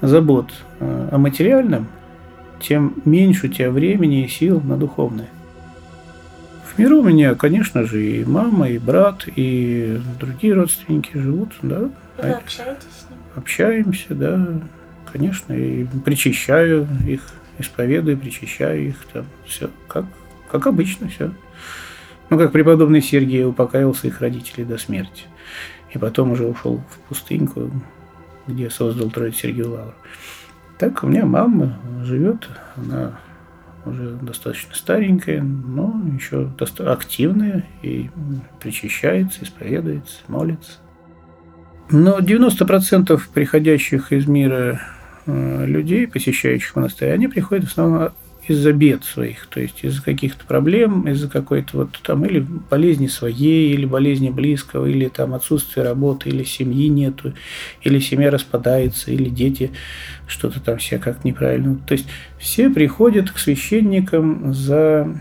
забот 0.00 0.52
э, 0.78 1.08
о 1.10 1.18
материальном, 1.18 1.88
тем 2.60 2.94
меньше 3.04 3.46
у 3.46 3.50
тебя 3.50 3.70
времени 3.70 4.24
и 4.24 4.28
сил 4.28 4.60
на 4.60 4.76
духовное. 4.76 5.28
В 6.64 6.78
миру 6.78 7.00
у 7.00 7.02
меня, 7.02 7.34
конечно 7.34 7.84
же, 7.84 8.04
и 8.04 8.24
мама, 8.24 8.68
и 8.68 8.78
брат, 8.78 9.26
и 9.34 10.00
другие 10.20 10.54
родственники 10.54 11.16
живут, 11.16 11.52
да. 11.62 11.90
Вы 12.18 12.30
общаетесь 12.30 12.82
с 12.82 13.10
ним? 13.10 13.18
Общаемся, 13.34 14.14
да 14.14 14.60
конечно, 15.12 15.52
и 15.52 15.86
причащаю 16.04 16.86
их, 17.06 17.22
исповедую, 17.58 18.18
причащаю 18.18 18.88
их, 18.88 18.96
там, 19.12 19.26
все, 19.46 19.70
как, 19.88 20.04
как 20.50 20.66
обычно, 20.66 21.08
все. 21.08 21.32
Ну, 22.28 22.38
как 22.38 22.52
преподобный 22.52 23.02
Сергий 23.02 23.44
упокаивал 23.44 23.94
своих 23.94 24.20
родителей 24.20 24.64
до 24.64 24.78
смерти. 24.78 25.24
И 25.92 25.98
потом 25.98 26.30
уже 26.32 26.46
ушел 26.46 26.82
в 26.90 27.08
пустыньку, 27.08 27.70
где 28.46 28.70
создал 28.70 29.10
Троиц 29.10 29.36
Сергею 29.36 29.72
Лавру. 29.72 29.94
Так 30.80 31.04
у 31.04 31.08
меня 31.08 31.26
мама 31.26 31.78
живет, 32.02 32.48
она 32.74 33.20
уже 33.84 34.12
достаточно 34.22 34.74
старенькая, 34.74 35.42
но 35.42 35.94
еще 36.14 36.50
активная 36.78 37.66
и 37.82 38.08
причащается, 38.60 39.44
исповедуется, 39.44 40.20
молится. 40.28 40.78
Но 41.90 42.18
90% 42.18 43.20
приходящих 43.34 44.10
из 44.10 44.26
мира 44.26 44.80
э, 45.26 45.66
людей, 45.66 46.08
посещающих 46.08 46.74
монастырь, 46.74 47.12
они 47.12 47.28
приходят 47.28 47.66
в 47.66 47.72
основном 47.72 48.12
из-за 48.50 48.72
бед 48.72 49.04
своих, 49.04 49.46
то 49.46 49.60
есть 49.60 49.84
из-за 49.84 50.02
каких-то 50.02 50.44
проблем, 50.44 51.06
из-за 51.06 51.28
какой-то 51.28 51.76
вот 51.76 52.00
там 52.02 52.24
или 52.24 52.40
болезни 52.40 53.06
своей, 53.06 53.72
или 53.72 53.84
болезни 53.84 54.28
близкого, 54.28 54.86
или 54.86 55.06
там 55.06 55.34
отсутствия 55.34 55.84
работы, 55.84 56.30
или 56.30 56.42
семьи 56.42 56.88
нету, 56.88 57.32
или 57.82 58.00
семья 58.00 58.28
распадается, 58.28 59.12
или 59.12 59.28
дети 59.28 59.70
что-то 60.26 60.58
там 60.58 60.78
все 60.78 60.98
как 60.98 61.24
неправильно. 61.24 61.78
То 61.86 61.92
есть 61.92 62.08
все 62.40 62.70
приходят 62.70 63.30
к 63.30 63.38
священникам 63.38 64.52
за 64.52 65.14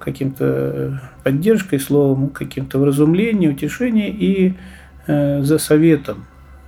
каким-то 0.00 1.00
поддержкой, 1.22 1.78
словом, 1.78 2.30
каким-то 2.30 2.80
вразумлением, 2.80 3.52
утешением 3.52 4.16
и 4.18 4.54
э, 5.06 5.40
за 5.40 5.58
советом, 5.58 6.26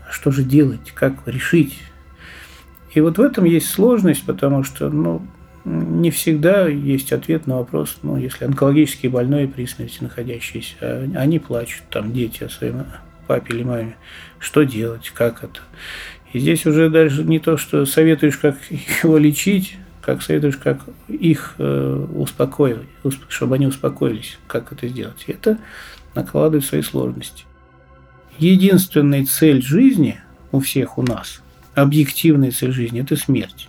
что 0.09 0.31
же 0.31 0.45
делать, 0.45 0.93
как 0.95 1.15
решить. 1.27 1.81
И 2.95 3.01
вот 3.01 3.19
в 3.19 3.21
этом 3.21 3.47
есть 3.47 3.69
сложность, 3.69 4.25
потому 4.25 4.63
что, 4.63 4.91
ну, 4.91 5.23
не 5.69 6.11
всегда 6.11 6.67
есть 6.67 7.13
ответ 7.13 7.47
на 7.47 7.57
вопрос, 7.57 7.99
ну, 8.03 8.17
если 8.17 8.45
онкологически 8.45 9.07
больной 9.07 9.47
при 9.49 9.67
смерти 9.67 9.99
находящийся, 10.01 10.77
а 10.81 11.11
они 11.15 11.39
плачут, 11.39 11.83
там, 11.91 12.13
дети 12.13 12.45
о 12.45 12.49
своем 12.49 12.87
папе 13.27 13.55
или 13.55 13.63
маме, 13.63 13.97
что 14.39 14.63
делать, 14.63 15.11
как 15.15 15.45
это. 15.45 15.61
И 16.33 16.39
здесь 16.39 16.67
уже 16.67 16.89
даже 16.91 17.25
не 17.25 17.39
то, 17.39 17.57
что 17.57 17.85
советуешь, 17.87 18.39
как 18.39 18.57
его 19.03 19.19
лечить, 19.19 19.77
как 20.01 20.23
советуешь, 20.23 20.57
как 20.57 20.81
их 21.09 21.55
э, 21.59 22.07
успокоить, 22.15 22.79
чтобы 23.29 23.57
они 23.57 23.67
успокоились, 23.67 24.39
как 24.47 24.73
это 24.73 24.89
сделать. 24.89 25.25
И 25.27 25.33
это 25.33 25.59
накладывает 26.15 26.65
свои 26.65 26.83
сложности. 26.83 27.45
Единственная 28.39 29.27
цель 29.27 29.63
жизни 29.63 30.21
у 30.53 30.61
всех 30.61 30.97
у 30.97 31.03
нас, 31.03 31.43
объективная 31.75 32.53
цель 32.53 32.73
жизни– 32.73 33.01
это 33.03 33.17
смерть. 33.17 33.69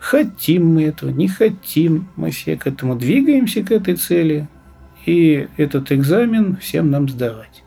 Хотим 0.00 0.74
мы 0.74 0.84
этого, 0.84 1.10
не 1.10 1.28
хотим, 1.28 2.08
мы 2.16 2.30
все 2.30 2.56
к 2.56 2.66
этому 2.66 2.96
двигаемся, 2.96 3.62
к 3.62 3.70
этой 3.70 3.96
цели, 3.96 4.48
и 5.04 5.46
этот 5.58 5.92
экзамен 5.92 6.56
всем 6.56 6.90
нам 6.90 7.06
сдавать. 7.06 7.62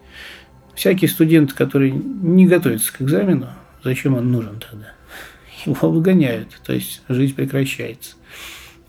Всякий 0.74 1.06
студент, 1.06 1.54
который 1.54 1.92
не 1.92 2.48
готовится 2.48 2.92
к 2.92 3.04
экзамену, 3.04 3.50
зачем 3.84 4.16
он 4.16 4.32
нужен 4.32 4.60
тогда? 4.60 4.94
Его 5.66 5.92
выгоняют, 5.92 6.60
то 6.66 6.74
есть 6.74 7.04
жизнь 7.08 7.36
прекращается. 7.36 8.16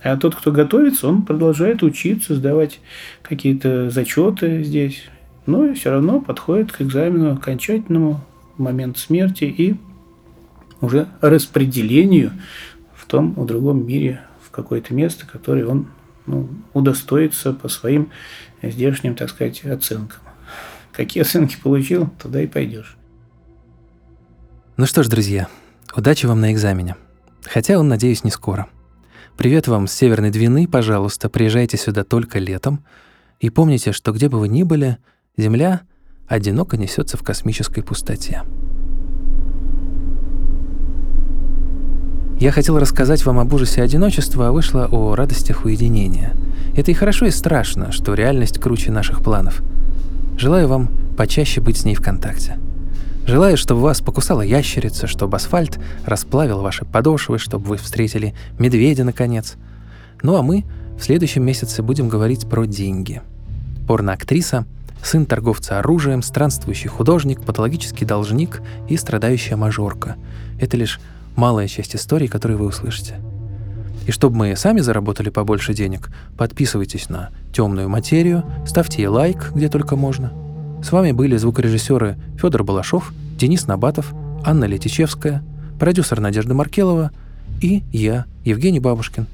А 0.02 0.16
тот, 0.16 0.34
кто 0.34 0.50
готовится, 0.50 1.06
он 1.06 1.22
продолжает 1.22 1.82
учиться, 1.82 2.34
сдавать 2.34 2.80
какие-то 3.22 3.90
зачеты 3.90 4.62
здесь, 4.62 5.04
но 5.44 5.74
все 5.74 5.90
равно 5.90 6.20
подходит 6.20 6.72
к 6.72 6.80
экзамену 6.80 7.32
окончательному 7.32 8.24
момент 8.56 8.96
смерти 8.96 9.44
и 9.44 9.76
уже 10.80 11.08
распределению 11.20 12.32
в 13.04 13.06
том, 13.06 13.34
в 13.34 13.44
другом 13.44 13.86
мире, 13.86 14.22
в 14.40 14.50
какое-то 14.50 14.94
место, 14.94 15.26
которое 15.26 15.66
он 15.66 15.88
ну, 16.24 16.48
удостоится 16.72 17.52
по 17.52 17.68
своим 17.68 18.10
здешним, 18.62 19.14
так 19.14 19.28
сказать, 19.28 19.62
оценкам. 19.64 20.20
Какие 20.90 21.22
оценки 21.22 21.58
получил, 21.62 22.08
туда 22.22 22.40
и 22.40 22.46
пойдешь. 22.46 22.96
Ну 24.78 24.86
что 24.86 25.02
ж, 25.02 25.08
друзья, 25.08 25.48
удачи 25.94 26.24
вам 26.24 26.40
на 26.40 26.52
экзамене. 26.52 26.96
Хотя 27.42 27.78
он, 27.78 27.88
надеюсь, 27.88 28.24
не 28.24 28.30
скоро. 28.30 28.68
Привет 29.36 29.68
вам 29.68 29.86
с 29.86 29.92
Северной 29.92 30.30
Двины, 30.30 30.66
пожалуйста, 30.66 31.28
приезжайте 31.28 31.76
сюда 31.76 32.04
только 32.04 32.38
летом. 32.38 32.84
И 33.38 33.50
помните, 33.50 33.92
что 33.92 34.12
где 34.12 34.30
бы 34.30 34.38
вы 34.38 34.48
ни 34.48 34.62
были, 34.62 34.96
Земля 35.36 35.82
одиноко 36.26 36.78
несется 36.78 37.18
в 37.18 37.22
космической 37.22 37.82
пустоте. 37.82 38.44
Я 42.40 42.50
хотел 42.50 42.78
рассказать 42.78 43.24
вам 43.24 43.38
об 43.38 43.52
ужасе 43.54 43.82
одиночества, 43.82 44.48
а 44.48 44.52
вышло 44.52 44.88
о 44.90 45.14
радостях 45.14 45.64
уединения. 45.64 46.34
Это 46.76 46.90
и 46.90 46.94
хорошо, 46.94 47.26
и 47.26 47.30
страшно, 47.30 47.92
что 47.92 48.14
реальность 48.14 48.58
круче 48.58 48.90
наших 48.90 49.22
планов. 49.22 49.62
Желаю 50.36 50.66
вам 50.66 50.90
почаще 51.16 51.60
быть 51.60 51.76
с 51.76 51.84
ней 51.84 51.94
в 51.94 52.02
контакте. 52.02 52.58
Желаю, 53.24 53.56
чтобы 53.56 53.82
вас 53.82 54.00
покусала 54.00 54.42
ящерица, 54.42 55.06
чтобы 55.06 55.36
асфальт 55.36 55.78
расплавил 56.04 56.60
ваши 56.60 56.84
подошвы, 56.84 57.38
чтобы 57.38 57.66
вы 57.66 57.76
встретили 57.76 58.34
медведя 58.58 59.04
наконец. 59.04 59.54
Ну 60.22 60.36
а 60.36 60.42
мы 60.42 60.64
в 60.98 61.04
следующем 61.04 61.44
месяце 61.44 61.82
будем 61.82 62.08
говорить 62.08 62.48
про 62.48 62.66
деньги. 62.66 63.22
Порноактриса, 63.86 64.66
сын 65.02 65.24
торговца 65.24 65.78
оружием, 65.78 66.20
странствующий 66.20 66.88
художник, 66.88 67.42
патологический 67.42 68.06
должник 68.06 68.60
и 68.88 68.96
страдающая 68.96 69.56
мажорка. 69.56 70.16
Это 70.60 70.76
лишь 70.76 71.00
малая 71.36 71.68
часть 71.68 71.96
истории, 71.96 72.26
которую 72.26 72.58
вы 72.58 72.66
услышите. 72.66 73.20
И 74.06 74.10
чтобы 74.10 74.36
мы 74.36 74.56
сами 74.56 74.80
заработали 74.80 75.30
побольше 75.30 75.72
денег, 75.72 76.10
подписывайтесь 76.36 77.08
на 77.08 77.30
темную 77.52 77.88
материю, 77.88 78.44
ставьте 78.66 79.02
ей 79.02 79.08
лайк, 79.08 79.52
где 79.54 79.68
только 79.68 79.96
можно. 79.96 80.32
С 80.82 80.92
вами 80.92 81.12
были 81.12 81.36
звукорежиссеры 81.36 82.16
Федор 82.36 82.64
Балашов, 82.64 83.12
Денис 83.38 83.66
Набатов, 83.66 84.12
Анна 84.44 84.66
Летичевская, 84.66 85.42
продюсер 85.78 86.20
Надежда 86.20 86.52
Маркелова 86.54 87.10
и 87.62 87.82
я, 87.92 88.26
Евгений 88.44 88.80
Бабушкин. 88.80 89.26